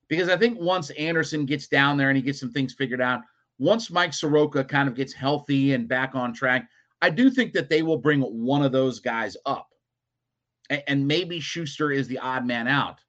because 0.09 0.28
I 0.28 0.37
think 0.37 0.59
once 0.59 0.90
Anderson 0.90 1.46
gets 1.46 1.68
down 1.68 1.96
there 1.96 2.09
and 2.09 2.16
he 2.16 2.22
gets 2.22 2.40
some 2.40 2.52
things 2.52 2.74
figured 2.74 3.00
out, 3.00 3.22
once 3.61 3.90
Mike 3.90 4.14
Soroka 4.14 4.64
kind 4.64 4.88
of 4.88 4.94
gets 4.94 5.12
healthy 5.12 5.75
and 5.75 5.87
back 5.87 6.14
on 6.14 6.33
track, 6.33 6.66
I 7.03 7.11
do 7.11 7.29
think 7.31 7.53
that 7.53 7.68
they 7.68 7.83
will 7.83 7.99
bring 7.99 8.23
one 8.23 8.62
of 8.62 8.73
those 8.73 9.01
guys 9.01 9.37
up. 9.44 9.68
And 10.70 11.07
maybe 11.07 11.40
Shuster 11.40 11.92
is 11.92 12.09
the 12.09 12.18
odd 12.18 12.46
man 12.46 12.66
out. 12.66 13.01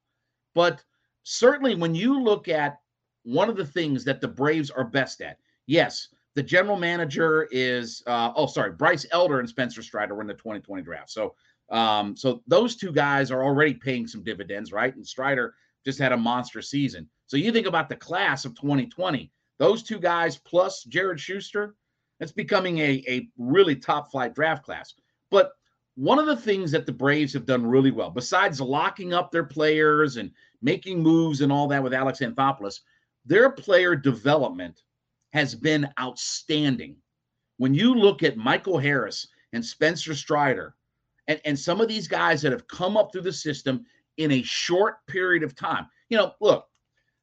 But 0.54 0.84
certainly 1.22 1.74
when 1.74 1.94
you 1.94 2.20
look 2.20 2.48
at 2.48 2.80
one 3.22 3.48
of 3.48 3.56
the 3.56 3.64
things 3.64 4.04
that 4.04 4.20
the 4.20 4.28
Braves 4.28 4.70
are 4.70 4.84
best 4.84 5.22
at, 5.22 5.38
yes, 5.66 6.08
the 6.34 6.42
general 6.42 6.76
manager 6.76 7.48
is 7.50 8.02
uh, 8.06 8.32
oh 8.36 8.46
sorry, 8.46 8.72
Bryce 8.72 9.06
Elder 9.10 9.40
and 9.40 9.48
Spencer 9.48 9.82
Strider 9.82 10.14
were 10.14 10.20
in 10.20 10.26
the 10.26 10.34
2020 10.34 10.82
draft. 10.82 11.10
So 11.10 11.34
um, 11.70 12.14
so 12.14 12.42
those 12.46 12.76
two 12.76 12.92
guys 12.92 13.30
are 13.30 13.42
already 13.42 13.72
paying 13.72 14.06
some 14.06 14.22
dividends, 14.22 14.70
right? 14.70 14.94
And 14.94 15.06
Strider 15.06 15.54
just 15.86 15.98
had 15.98 16.12
a 16.12 16.16
monster 16.16 16.60
season. 16.60 17.08
So 17.26 17.38
you 17.38 17.52
think 17.52 17.66
about 17.66 17.88
the 17.88 17.96
class 17.96 18.44
of 18.44 18.54
2020 18.54 19.30
those 19.58 19.82
two 19.82 19.98
guys 19.98 20.38
plus 20.38 20.84
Jared 20.84 21.20
Shuster, 21.20 21.76
it's 22.20 22.32
becoming 22.32 22.78
a, 22.78 23.02
a 23.08 23.28
really 23.36 23.76
top 23.76 24.10
flight 24.10 24.34
draft 24.34 24.64
class. 24.64 24.94
But 25.30 25.52
one 25.94 26.18
of 26.18 26.26
the 26.26 26.36
things 26.36 26.70
that 26.70 26.86
the 26.86 26.92
Braves 26.92 27.32
have 27.34 27.46
done 27.46 27.66
really 27.66 27.90
well, 27.90 28.10
besides 28.10 28.60
locking 28.60 29.12
up 29.12 29.30
their 29.30 29.44
players 29.44 30.16
and 30.16 30.30
making 30.62 31.02
moves 31.02 31.40
and 31.40 31.52
all 31.52 31.68
that 31.68 31.82
with 31.82 31.92
Alex 31.92 32.20
Anthopoulos, 32.20 32.80
their 33.24 33.50
player 33.50 33.94
development 33.94 34.82
has 35.32 35.54
been 35.54 35.88
outstanding. 36.00 36.96
When 37.58 37.74
you 37.74 37.94
look 37.94 38.22
at 38.22 38.36
Michael 38.36 38.78
Harris 38.78 39.26
and 39.52 39.64
Spencer 39.64 40.14
Strider 40.14 40.74
and, 41.28 41.40
and 41.44 41.58
some 41.58 41.80
of 41.80 41.88
these 41.88 42.08
guys 42.08 42.42
that 42.42 42.52
have 42.52 42.66
come 42.68 42.96
up 42.96 43.12
through 43.12 43.22
the 43.22 43.32
system 43.32 43.84
in 44.16 44.32
a 44.32 44.42
short 44.42 44.96
period 45.06 45.42
of 45.42 45.54
time, 45.54 45.86
you 46.08 46.16
know, 46.16 46.32
look, 46.40 46.66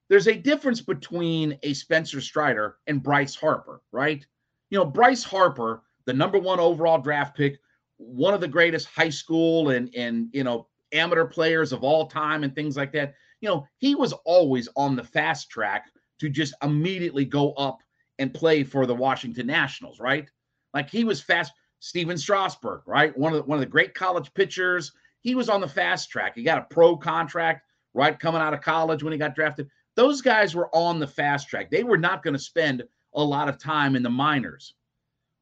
there's 0.10 0.28
a 0.28 0.36
difference 0.36 0.82
between 0.82 1.58
a 1.64 1.74
Spencer 1.74 2.20
Strider 2.20 2.78
and 2.88 3.02
Bryce 3.02 3.36
Harper, 3.36 3.82
right? 3.92 4.26
You 4.70 4.80
know, 4.80 4.86
Bryce 4.86 5.24
Harper, 5.24 5.84
the 6.06 6.14
number 6.14 6.40
one 6.40 6.60
overall 6.60 7.00
draft 7.00 7.38
pick, 7.38 7.60
one 7.98 8.34
of 8.34 8.42
the 8.42 8.48
greatest 8.48 8.88
high 8.88 9.10
school 9.10 9.70
and 9.70 9.94
and 9.96 10.30
you 10.34 10.44
know 10.44 10.68
amateur 10.92 11.26
players 11.26 11.72
of 11.72 11.84
all 11.84 12.08
time 12.08 12.44
and 12.44 12.56
things 12.56 12.76
like 12.76 12.92
that. 12.94 13.14
You 13.42 13.50
know, 13.50 13.68
he 13.78 13.96
was 13.96 14.14
always 14.26 14.68
on 14.76 14.96
the 14.96 15.04
fast 15.04 15.50
track 15.50 15.92
to 16.20 16.30
just 16.30 16.54
immediately 16.64 17.26
go 17.26 17.54
up 17.54 17.80
and 18.18 18.34
play 18.34 18.64
for 18.64 18.86
the 18.86 18.96
Washington 18.96 19.48
Nationals, 19.48 20.00
right? 20.00 20.28
Like 20.74 20.90
he 20.90 21.04
was 21.04 21.22
fast. 21.22 21.54
Stephen 21.82 22.18
Strasburg, 22.18 22.82
right? 22.86 23.18
One 23.18 23.32
of 23.32 23.38
the, 23.38 23.44
one 23.44 23.58
of 23.58 23.62
the 23.62 23.72
great 23.72 23.94
college 23.94 24.34
pitchers. 24.34 24.92
He 25.22 25.34
was 25.34 25.48
on 25.48 25.62
the 25.62 25.68
fast 25.68 26.10
track. 26.10 26.36
He 26.36 26.44
got 26.44 26.58
a 26.58 26.74
pro 26.74 26.98
contract 26.98 27.66
right 27.94 28.20
coming 28.20 28.42
out 28.42 28.54
of 28.54 28.62
college 28.62 29.02
when 29.02 29.14
he 29.14 29.20
got 29.20 29.36
drafted. 29.36 29.70
Those 30.00 30.22
guys 30.22 30.56
were 30.56 30.74
on 30.74 30.98
the 30.98 31.08
fast 31.08 31.50
track. 31.50 31.70
They 31.70 31.84
were 31.84 31.98
not 31.98 32.24
going 32.24 32.34
to 32.34 32.40
spend 32.40 32.84
a 33.16 33.22
lot 33.22 33.50
of 33.50 33.58
time 33.58 33.98
in 33.98 34.02
the 34.02 34.10
minors. 34.10 34.74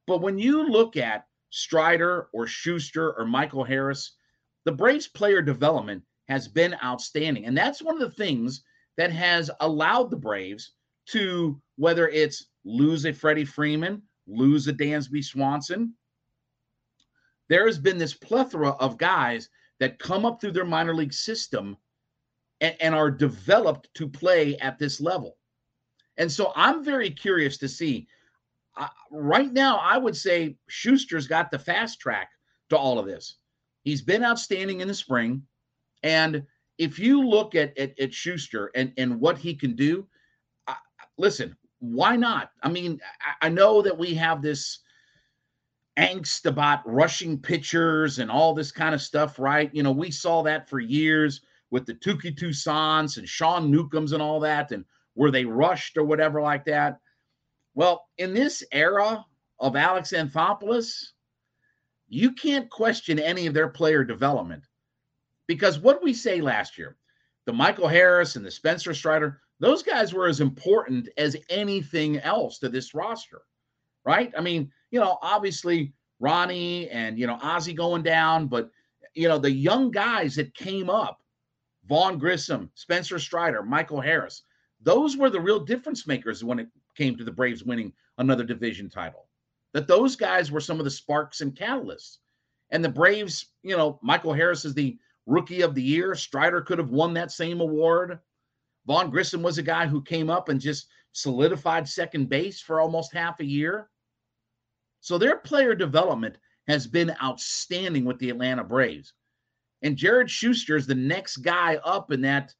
But 0.08 0.22
when 0.22 0.40
you 0.40 0.68
look 0.68 0.98
at 0.98 1.28
Strider 1.52 2.28
or 2.34 2.48
Shuster 2.48 3.14
or 3.14 3.28
Michael 3.28 3.64
Harris, 3.64 4.14
the 4.66 4.72
Braves 4.72 5.08
player 5.08 5.44
development 5.44 6.02
has 6.28 6.48
been 6.48 6.76
outstanding. 6.84 7.46
And 7.46 7.56
that's 7.56 7.84
one 7.84 7.94
of 7.94 8.02
the 8.02 8.16
things 8.16 8.64
that 8.98 9.12
has 9.12 9.52
allowed 9.60 10.10
the 10.10 10.18
Braves 10.18 10.72
to, 11.10 11.62
whether 11.76 12.08
it's 12.08 12.48
lose 12.66 13.06
a 13.06 13.14
Freddie 13.14 13.46
Freeman, 13.46 14.02
lose 14.26 14.68
a 14.68 14.74
Dansby 14.74 15.24
Swanson, 15.24 15.94
there 17.48 17.68
has 17.68 17.78
been 17.78 18.00
this 18.00 18.16
plethora 18.16 18.72
of 18.72 18.98
guys 18.98 19.50
that 19.80 20.00
come 20.00 20.26
up 20.26 20.42
through 20.42 20.54
their 20.54 20.66
minor 20.66 20.96
league 20.96 21.14
system 21.14 21.78
and, 22.62 22.76
and 22.80 22.96
are 22.96 23.12
developed 23.12 23.90
to 23.96 24.08
play 24.08 24.58
at 24.58 24.80
this 24.80 25.00
level. 25.00 25.38
And 26.18 26.32
so 26.32 26.52
I'm 26.56 26.84
very 26.84 27.10
curious 27.10 27.58
to 27.60 27.68
see. 27.68 28.08
Uh, 28.76 28.88
right 29.12 29.52
now, 29.52 29.78
I 29.78 29.98
would 29.98 30.16
say 30.16 30.58
Shuster's 30.68 31.28
got 31.28 31.52
the 31.52 31.60
fast 31.60 32.00
track 32.00 32.30
to 32.70 32.78
all 32.78 33.00
of 33.00 33.06
this. 33.06 33.38
He's 33.84 34.02
been 34.02 34.24
outstanding 34.24 34.82
in 34.82 34.88
the 34.88 34.94
spring. 34.94 35.44
And 36.04 36.44
if 36.78 37.00
you 37.00 37.26
look 37.28 37.56
at, 37.56 37.78
at, 37.78 38.00
at 38.00 38.14
Shuster 38.14 38.72
and, 38.76 38.94
and 38.98 39.20
what 39.20 39.38
he 39.38 39.56
can 39.56 39.76
do, 39.76 40.08
uh, 40.68 40.76
listen, 41.18 41.56
why 41.80 42.16
not? 42.16 42.52
I 42.64 42.70
mean, 42.70 43.00
I, 43.22 43.48
I 43.48 43.50
know 43.50 43.82
that 43.82 43.98
we 43.98 44.14
have 44.16 44.42
this 44.42 44.80
angst 45.98 46.46
about 46.46 46.88
rushing 46.88 47.40
pitchers 47.40 48.20
and 48.20 48.30
all 48.30 48.54
this 48.54 48.72
kind 48.72 48.94
of 48.94 49.02
stuff, 49.02 49.40
right? 49.40 49.74
You 49.74 49.84
know, 49.84 49.92
we 49.92 50.12
saw 50.12 50.44
that 50.44 50.70
for 50.70 50.80
years 50.80 51.42
with 51.70 51.86
the 51.86 51.94
Touki 51.94 52.36
Toussaints 52.36 53.18
and 53.18 53.28
Sean 53.28 53.70
Newcombs 53.72 54.14
and 54.14 54.22
all 54.22 54.40
that, 54.40 54.72
and 54.72 54.86
were 55.16 55.32
they 55.32 55.46
rushed 55.46 55.98
or 55.98 56.04
whatever 56.04 56.42
like 56.42 56.66
that? 56.66 57.00
Well, 57.76 58.08
in 58.18 58.34
this 58.34 58.64
era 58.72 59.26
of 59.60 59.76
Alex 59.76 60.12
Anthopoulos, 60.12 61.12
you 62.10 62.32
can't 62.32 62.70
question 62.70 63.20
any 63.20 63.48
of 63.48 63.54
their 63.54 63.68
player 63.68 64.04
development 64.04 64.64
because 65.48 65.80
what 65.80 66.04
we 66.04 66.14
say 66.14 66.42
last 66.42 66.78
year, 66.78 66.98
the 67.46 67.54
Michael 67.54 67.88
Harris 67.88 68.36
and 68.36 68.46
the 68.46 68.52
Spencer 68.52 68.94
Strider, 68.94 69.42
those 69.60 69.82
guys 69.82 70.14
were 70.14 70.28
as 70.28 70.42
important 70.42 71.10
as 71.18 71.36
anything 71.50 72.20
else 72.20 72.60
to 72.60 72.70
this 72.70 72.94
roster, 72.94 73.42
right? 74.06 74.32
I 74.38 74.42
mean, 74.42 74.72
you 74.92 75.00
know, 75.00 75.18
obviously 75.22 75.94
Ronnie 76.20 76.90
and, 76.90 77.18
you 77.18 77.28
know, 77.28 77.40
Ozzie 77.42 77.74
going 77.74 78.04
down, 78.04 78.48
but, 78.48 78.70
you 79.14 79.28
know, 79.28 79.38
the 79.38 79.52
young 79.52 79.92
guys 79.92 80.36
that 80.36 80.54
came 80.54 80.90
up, 80.90 81.22
Vaughn 81.88 82.18
Grissom, 82.18 82.70
Spencer 82.76 83.18
Strider, 83.20 83.64
Michael 83.64 84.02
Harris, 84.02 84.44
those 84.82 85.18
were 85.18 85.30
the 85.30 85.40
real 85.40 85.60
difference 85.60 86.06
makers 86.06 86.44
when 86.44 86.60
it 86.60 86.68
came 86.96 87.16
to 87.16 87.24
the 87.24 87.32
Braves 87.32 87.64
winning 87.64 87.94
another 88.18 88.44
division 88.44 88.90
title. 88.90 89.28
That 89.74 89.88
those 89.88 90.16
guys 90.16 90.52
were 90.52 90.60
some 90.60 90.80
of 90.80 90.86
the 90.86 90.92
sparks 90.92 91.42
and 91.42 91.56
catalysts. 91.56 92.18
And 92.72 92.84
the 92.84 92.90
Braves, 92.90 93.48
you 93.64 93.78
know, 93.78 94.00
Michael 94.02 94.34
Harris 94.34 94.66
is 94.66 94.74
the 94.74 94.98
rookie 95.26 95.62
of 95.62 95.76
the 95.76 95.82
year. 95.82 96.16
Strider 96.16 96.62
could 96.62 96.78
have 96.78 96.90
won 96.90 97.14
that 97.14 97.32
same 97.32 97.62
award. 97.62 98.20
Vaughn 98.86 99.10
Grissom 99.10 99.42
was 99.42 99.58
a 99.58 99.64
guy 99.64 99.88
who 99.88 100.02
came 100.02 100.30
up 100.30 100.50
and 100.50 100.60
just 100.60 100.88
solidified 101.14 101.88
second 101.88 102.30
base 102.30 102.62
for 102.62 102.80
almost 102.80 103.14
half 103.14 103.40
a 103.40 103.46
year. 103.46 103.90
So 105.00 105.18
their 105.18 105.38
player 105.38 105.76
development 105.76 106.38
has 106.68 106.86
been 106.86 107.16
outstanding 107.24 108.06
with 108.06 108.20
the 108.20 108.30
Atlanta 108.30 108.64
Braves. 108.64 109.14
And 109.82 109.96
Jared 109.96 110.30
Shuster 110.30 110.76
is 110.76 110.88
the 110.88 110.96
next 110.96 111.38
guy 111.38 111.76
up 111.84 112.12
in 112.12 112.22
that 112.22 112.54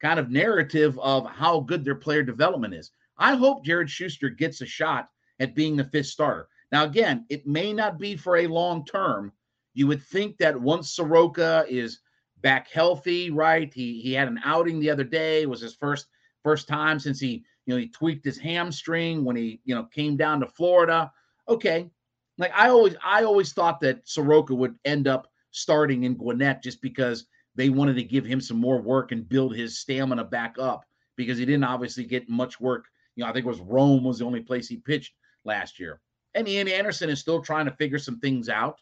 kind 0.00 0.20
of 0.20 0.30
narrative 0.30 0.98
of 0.98 1.26
how 1.26 1.60
good 1.60 1.84
their 1.84 1.94
player 1.94 2.22
development 2.22 2.74
is. 2.74 2.90
I 3.18 3.34
hope 3.34 3.64
Jared 3.64 3.90
Shuster 3.90 4.28
gets 4.28 4.60
a 4.60 4.66
shot 4.66 5.08
at 5.40 5.54
being 5.54 5.76
the 5.76 5.84
fifth 5.84 6.06
starter. 6.06 6.48
Now, 6.70 6.84
again, 6.84 7.24
it 7.28 7.46
may 7.46 7.72
not 7.72 7.98
be 7.98 8.16
for 8.16 8.36
a 8.36 8.46
long 8.46 8.84
term. 8.84 9.32
You 9.74 9.86
would 9.86 10.02
think 10.02 10.36
that 10.38 10.60
once 10.60 10.90
Soroka 10.90 11.64
is 11.68 12.00
back 12.42 12.68
healthy, 12.70 13.30
right? 13.30 13.72
He 13.72 14.00
he 14.00 14.12
had 14.12 14.28
an 14.28 14.40
outing 14.44 14.78
the 14.78 14.90
other 14.90 15.04
day. 15.04 15.42
It 15.42 15.50
was 15.50 15.60
his 15.60 15.74
first 15.74 16.06
first 16.42 16.68
time 16.68 16.98
since 16.98 17.18
he 17.20 17.44
you 17.66 17.74
know 17.74 17.76
he 17.76 17.88
tweaked 17.88 18.24
his 18.24 18.38
hamstring 18.38 19.24
when 19.24 19.36
he 19.36 19.60
you 19.64 19.74
know 19.74 19.84
came 19.84 20.16
down 20.16 20.40
to 20.40 20.46
Florida. 20.46 21.10
Okay, 21.48 21.90
like 22.36 22.52
I 22.54 22.68
always 22.68 22.96
I 23.02 23.24
always 23.24 23.52
thought 23.52 23.80
that 23.80 24.08
Soroka 24.08 24.54
would 24.54 24.76
end 24.84 25.08
up 25.08 25.28
starting 25.50 26.04
in 26.04 26.14
Gwinnett 26.14 26.62
just 26.62 26.80
because 26.82 27.26
they 27.54 27.68
wanted 27.68 27.94
to 27.94 28.02
give 28.02 28.24
him 28.24 28.40
some 28.40 28.58
more 28.58 28.80
work 28.80 29.12
and 29.12 29.28
build 29.28 29.54
his 29.54 29.78
stamina 29.78 30.24
back 30.24 30.56
up 30.58 30.84
because 31.16 31.38
he 31.38 31.44
didn't 31.44 31.64
obviously 31.64 32.04
get 32.04 32.28
much 32.28 32.60
work. 32.60 32.86
You 33.16 33.24
know, 33.24 33.30
I 33.30 33.32
think 33.32 33.44
it 33.44 33.48
was 33.48 33.60
Rome 33.60 34.04
was 34.04 34.18
the 34.18 34.24
only 34.24 34.40
place 34.40 34.68
he 34.68 34.76
pitched 34.76 35.14
last 35.44 35.80
year. 35.80 36.00
And 36.34 36.48
Ian 36.48 36.68
Anderson 36.68 37.10
is 37.10 37.18
still 37.18 37.42
trying 37.42 37.66
to 37.66 37.72
figure 37.72 37.98
some 37.98 38.20
things 38.20 38.48
out. 38.48 38.78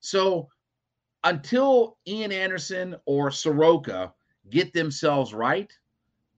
So 0.00 0.48
until 1.24 1.96
Ian 2.06 2.32
Anderson 2.32 2.96
or 3.06 3.30
Soroka 3.30 4.12
get 4.50 4.74
themselves 4.74 5.32
right, 5.32 5.72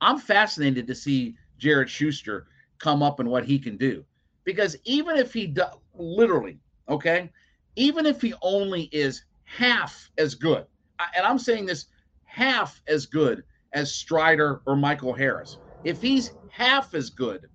I'm 0.00 0.18
fascinated 0.18 0.86
to 0.86 0.94
see 0.94 1.36
Jared 1.58 1.90
Shuster 1.90 2.46
come 2.78 3.02
up 3.02 3.18
and 3.18 3.28
what 3.28 3.44
he 3.44 3.58
can 3.58 3.76
do. 3.76 4.04
Because 4.44 4.76
even 4.84 5.16
if 5.16 5.32
he 5.32 5.48
does, 5.48 5.74
literally, 5.94 6.60
okay, 6.88 7.32
even 7.76 8.06
if 8.06 8.20
he 8.20 8.34
only 8.42 8.84
is 8.92 9.24
half 9.44 10.10
as 10.18 10.34
good, 10.34 10.66
and 11.14 11.26
I'm 11.26 11.38
saying 11.38 11.66
this 11.66 11.86
half 12.24 12.82
as 12.88 13.06
good 13.06 13.44
as 13.72 13.94
Strider 13.94 14.62
or 14.66 14.76
Michael 14.76 15.12
Harris, 15.12 15.58
if 15.84 16.00
he's 16.00 16.32
half 16.48 16.94
as 16.94 17.10
good 17.10 17.46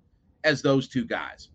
as 0.44 0.62
those 0.62 0.88
two 0.88 1.04
guys, 1.04 1.50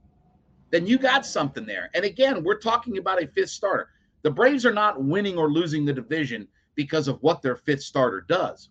then 0.69 0.85
you 0.85 0.97
got 0.97 1.25
something 1.25 1.65
there. 1.65 1.89
And 1.95 2.03
again, 2.03 2.43
we're 2.43 2.59
talking 2.59 2.97
about 2.97 3.23
a 3.23 3.27
fifth 3.27 3.49
starter. 3.49 3.89
The 4.23 4.31
Braves 4.31 4.65
are 4.65 4.73
not 4.73 5.01
winning 5.01 5.37
or 5.37 5.49
losing 5.49 5.85
the 5.85 5.93
division 5.93 6.47
because 6.75 7.07
of 7.07 7.21
what 7.21 7.41
their 7.41 7.55
fifth 7.55 7.83
starter 7.83 8.25
does. 8.27 8.69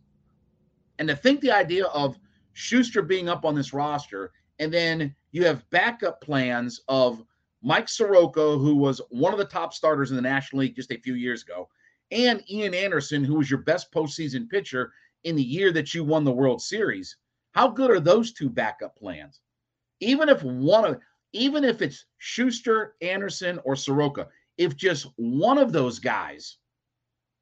And 0.99 1.09
to 1.09 1.17
think 1.17 1.41
the 1.41 1.51
idea 1.51 1.87
of 1.87 2.19
Shuster 2.53 3.03
being 3.03 3.29
up 3.29 3.45
on 3.45 3.55
this 3.55 3.73
roster, 3.73 4.33
and 4.59 4.73
then 4.73 5.15
you 5.33 5.45
have 5.45 5.69
backup 5.71 6.21
plans 6.21 6.81
of 6.89 7.23
Mike 7.67 7.89
Soroka, 7.89 8.57
who 8.57 8.77
was 8.77 9.01
one 9.09 9.33
of 9.33 9.41
the 9.41 9.45
top 9.45 9.75
starters 9.75 10.11
in 10.11 10.17
the 10.17 10.23
National 10.23 10.61
League 10.61 10.77
just 10.77 10.93
a 10.93 11.01
few 11.01 11.15
years 11.15 11.43
ago, 11.43 11.69
and 12.13 12.49
Ian 12.49 12.75
Anderson, 12.75 13.25
who 13.25 13.35
was 13.35 13.51
your 13.51 13.59
best 13.63 13.93
postseason 13.93 14.49
pitcher 14.49 14.93
in 15.25 15.35
the 15.35 15.43
year 15.43 15.73
that 15.73 15.93
you 15.93 16.05
won 16.05 16.23
the 16.23 16.31
World 16.31 16.63
Series. 16.63 17.17
How 17.55 17.67
good 17.67 17.91
are 17.91 17.99
those 17.99 18.33
two 18.33 18.49
backup 18.49 18.95
plans? 18.97 19.41
Even 19.99 20.29
if 20.29 20.45
one 20.45 20.85
of 20.85 21.01
even 21.33 21.65
if 21.65 21.83
it's 21.83 22.07
Shuster, 22.19 22.95
Anderson, 23.03 23.59
or 23.65 23.75
Soroka, 23.75 24.29
if 24.57 24.77
just 24.77 25.09
one 25.17 25.59
of 25.59 25.73
those 25.73 25.99
guys 25.99 26.59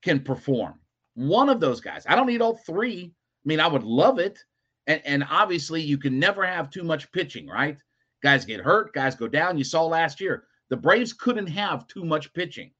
can 0.01 0.21
perform, 0.21 0.81
one 1.13 1.51
of 1.51 1.61
those 1.61 1.83
guys, 1.83 2.07
I 2.09 2.17
don't 2.17 2.29
need 2.29 2.41
all 2.41 2.57
three. 2.57 3.13
I 3.13 3.45
mean, 3.45 3.61
I 3.61 3.67
would 3.67 3.85
love 3.85 4.19
it. 4.19 4.39
And, 4.87 5.03
and 5.05 5.25
obviously, 5.29 5.83
you 5.83 5.99
can 5.99 6.19
never 6.19 6.47
have 6.47 6.71
too 6.71 6.83
much 6.83 7.13
pitching, 7.13 7.47
right? 7.47 7.77
Guys 8.25 8.47
get 8.47 8.61
hurt, 8.61 8.95
guys 8.95 9.15
go 9.15 9.29
down. 9.29 9.59
You 9.59 9.65
saw 9.65 9.85
last 9.85 10.19
year, 10.19 10.45
the 10.71 10.77
Braves 10.77 11.13
couldn't 11.13 11.47
have 11.47 11.87
too 11.87 12.07
much 12.07 12.33
pitching. 12.33 12.71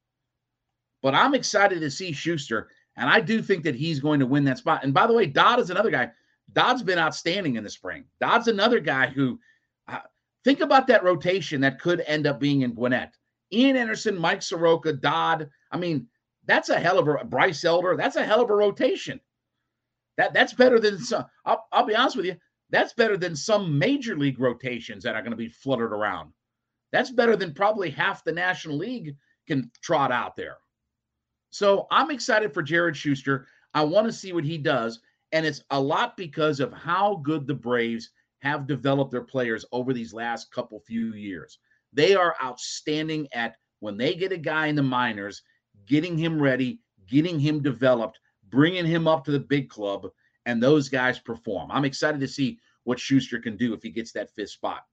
But 1.03 1.15
I'm 1.15 1.35
excited 1.35 1.81
to 1.81 1.91
see 1.91 2.13
Shuster, 2.13 2.71
and 2.97 3.11
I 3.11 3.21
do 3.21 3.43
think 3.43 3.63
that 3.65 3.75
he's 3.75 4.01
going 4.01 4.21
to 4.21 4.27
win 4.27 4.45
that 4.45 4.57
spot. 4.57 4.85
And 4.85 4.95
by 4.95 5.07
the 5.07 5.13
way, 5.13 5.27
Dodd 5.27 5.61
is 5.61 5.69
another 5.69 5.91
guy. 5.91 6.11
Dodd's 6.55 6.83
been 6.83 6.99
outstanding 6.99 7.57
in 7.57 7.63
the 7.63 7.69
spring. 7.69 8.05
Dodd's 8.23 8.49
another 8.49 8.81
guy 8.81 9.09
who, 9.09 9.39
uh, 9.87 9.99
think 10.45 10.61
about 10.61 10.87
that 10.87 11.05
rotation 11.05 11.61
that 11.61 11.79
could 11.79 12.01
end 12.07 12.27
up 12.27 12.41
being 12.41 12.63
in 12.63 12.73
Gwinnett. 12.73 13.15
Ian 13.53 13.77
Anderson, 13.77 14.19
Mike 14.19 14.41
Soroka, 14.41 14.95
Dodd. 14.95 15.51
I 15.71 15.77
mean, 15.77 16.09
that's 16.47 16.71
a 16.71 16.81
hell 16.81 16.99
of 16.99 17.07
a 17.07 17.23
Bryce 17.23 17.65
Elder. 17.65 17.97
That's 17.99 18.17
a 18.17 18.25
hell 18.25 18.41
of 18.41 18.49
a 18.49 18.55
rotation. 18.55 19.21
That 20.17 20.33
that's 20.33 20.55
better 20.55 20.81
than 20.81 20.99
some. 20.99 21.27
I'll, 21.45 21.67
I'll 21.71 21.85
be 21.85 21.95
honest 21.95 22.17
with 22.17 22.27
you. 22.27 22.37
That's 22.75 22.93
better 22.93 23.17
than 23.17 23.37
some 23.37 23.79
major 23.79 24.17
league 24.17 24.41
rotations 24.41 25.05
that 25.05 25.15
are 25.15 25.23
going 25.23 25.31
to 25.31 25.37
be 25.37 25.47
fluttered 25.47 25.93
around. 25.93 26.33
That's 26.91 27.13
better 27.13 27.37
than 27.37 27.55
probably 27.55 27.89
half 27.89 28.25
the 28.25 28.33
National 28.33 28.77
League 28.77 29.15
can 29.47 29.71
trot 29.81 30.11
out 30.11 30.35
there. 30.35 30.57
So 31.51 31.87
I'm 31.93 32.11
excited 32.11 32.53
for 32.53 32.65
Jared 32.65 32.97
Shuster. 32.97 33.47
I 33.75 33.85
want 33.85 34.09
to 34.09 34.13
see 34.13 34.33
what 34.33 34.43
he 34.43 34.59
does. 34.59 34.99
And 35.31 35.47
it's 35.47 35.63
a 35.71 35.81
lot 35.81 36.17
because 36.17 36.59
of 36.59 36.73
how 36.73 37.21
good 37.23 37.47
the 37.47 37.55
Braves 37.55 38.11
have 38.41 38.67
developed 38.67 39.13
their 39.13 39.23
players 39.23 39.65
over 39.71 39.93
these 39.93 40.13
last 40.13 40.51
couple 40.51 40.81
few 40.81 41.15
years. 41.15 41.61
They 41.93 42.17
are 42.17 42.35
outstanding 42.43 43.29
at 43.33 43.55
when 43.79 43.97
they 43.97 44.17
get 44.17 44.33
a 44.33 44.37
guy 44.37 44.67
in 44.67 44.75
the 44.75 44.83
minors, 44.83 45.43
getting 45.87 46.19
him 46.19 46.43
ready, 46.43 46.81
getting 47.07 47.39
him 47.39 47.63
developed, 47.63 48.19
bringing 48.49 48.85
him 48.85 49.07
up 49.07 49.25
to 49.27 49.31
the 49.31 49.39
big 49.39 49.69
club, 49.71 50.09
and 50.47 50.63
those 50.63 50.89
guys 50.89 51.19
perform. 51.19 51.71
I'm 51.71 51.85
excited 51.85 52.21
to 52.21 52.29
see 52.29 52.59
what 52.85 52.99
Shuster 52.99 53.39
can 53.39 53.57
do 53.57 53.75
if 53.75 53.83
he 53.83 53.91
gets 53.91 54.13
that 54.13 54.35
fifth 54.35 54.51
spot. 54.51 54.85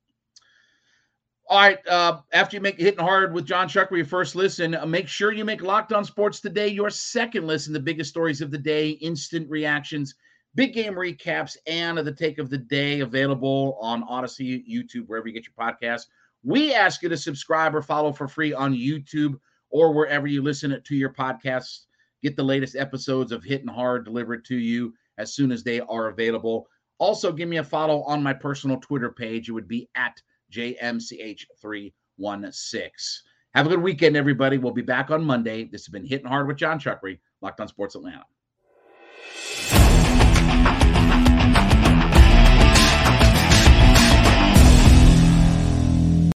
All 1.48 1.60
right. 1.60 1.86
Uh, 1.86 2.22
after 2.32 2.56
you 2.56 2.62
make 2.62 2.80
hitting 2.80 3.04
hard 3.04 3.34
with 3.34 3.46
Jon 3.46 3.68
Chuck 3.68 3.90
Chuckery, 3.90 3.98
your 3.98 4.06
first 4.06 4.36
listen, 4.36 4.74
uh, 4.74 4.86
make 4.86 5.10
sure 5.10 5.34
you 5.34 5.44
make 5.44 5.62
Locked 5.62 5.92
On 5.92 6.06
Sports 6.06 6.40
today 6.40 6.70
your 6.70 6.90
second 6.90 7.46
listen. 7.46 7.74
The 7.74 7.80
biggest 7.80 8.10
stories 8.10 8.40
of 8.40 8.52
the 8.52 8.58
day, 8.58 8.92
instant 8.92 9.50
reactions, 9.50 10.16
big 10.56 10.74
game 10.74 10.94
recaps, 10.94 11.58
and 11.68 11.98
the 11.98 12.14
take 12.14 12.38
of 12.38 12.50
the 12.50 12.58
day 12.58 13.02
available 13.02 13.78
on 13.82 14.04
Odyssey, 14.04 14.64
YouTube, 14.64 15.08
wherever 15.08 15.28
you 15.28 15.34
get 15.34 15.46
your 15.46 15.54
podcasts. 15.60 16.06
We 16.44 16.74
ask 16.74 17.02
you 17.02 17.10
to 17.10 17.18
subscribe 17.18 17.76
or 17.76 17.82
follow 17.82 18.14
for 18.14 18.30
free 18.30 18.54
on 18.54 18.74
YouTube 18.74 19.38
or 19.70 19.94
wherever 19.94 20.28
you 20.28 20.42
listen 20.42 20.82
to 20.82 20.96
your 20.96 21.12
podcasts. 21.14 21.86
Get 22.24 22.38
the 22.38 22.44
latest 22.44 22.78
episodes 22.78 23.34
of 23.34 23.44
Hitting 23.44 23.68
Hard 23.68 24.06
delivered 24.06 24.46
to 24.46 24.56
you 24.56 24.94
as 25.22 25.34
soon 25.36 25.52
as 25.52 25.64
they 25.64 25.80
are 25.80 26.08
available. 26.08 26.68
Also, 26.98 27.32
give 27.32 27.48
me 27.48 27.58
a 27.58 27.64
follow 27.64 28.04
on 28.04 28.22
my 28.22 28.34
personal 28.34 28.78
Twitter 28.78 29.12
page. 29.12 29.48
It 29.50 29.54
would 29.54 29.68
be 29.68 29.90
at 29.96 30.22
JMCH316. 30.52 31.92
Have 33.54 33.66
a 33.66 33.70
good 33.70 33.82
weekend, 33.82 34.18
everybody. 34.18 34.58
We'll 34.58 34.74
be 34.74 34.82
back 34.82 35.12
on 35.12 35.24
Monday. 35.24 35.66
This 35.66 35.86
has 35.86 35.92
been 35.92 36.06
Hitting 36.06 36.28
Hard 36.28 36.48
with 36.48 36.58
Jon 36.58 36.80
Chuckery, 36.80 37.20
Locked 37.42 37.60
on 37.60 37.68
Sports 37.68 37.96
Atlanta. 37.96 38.26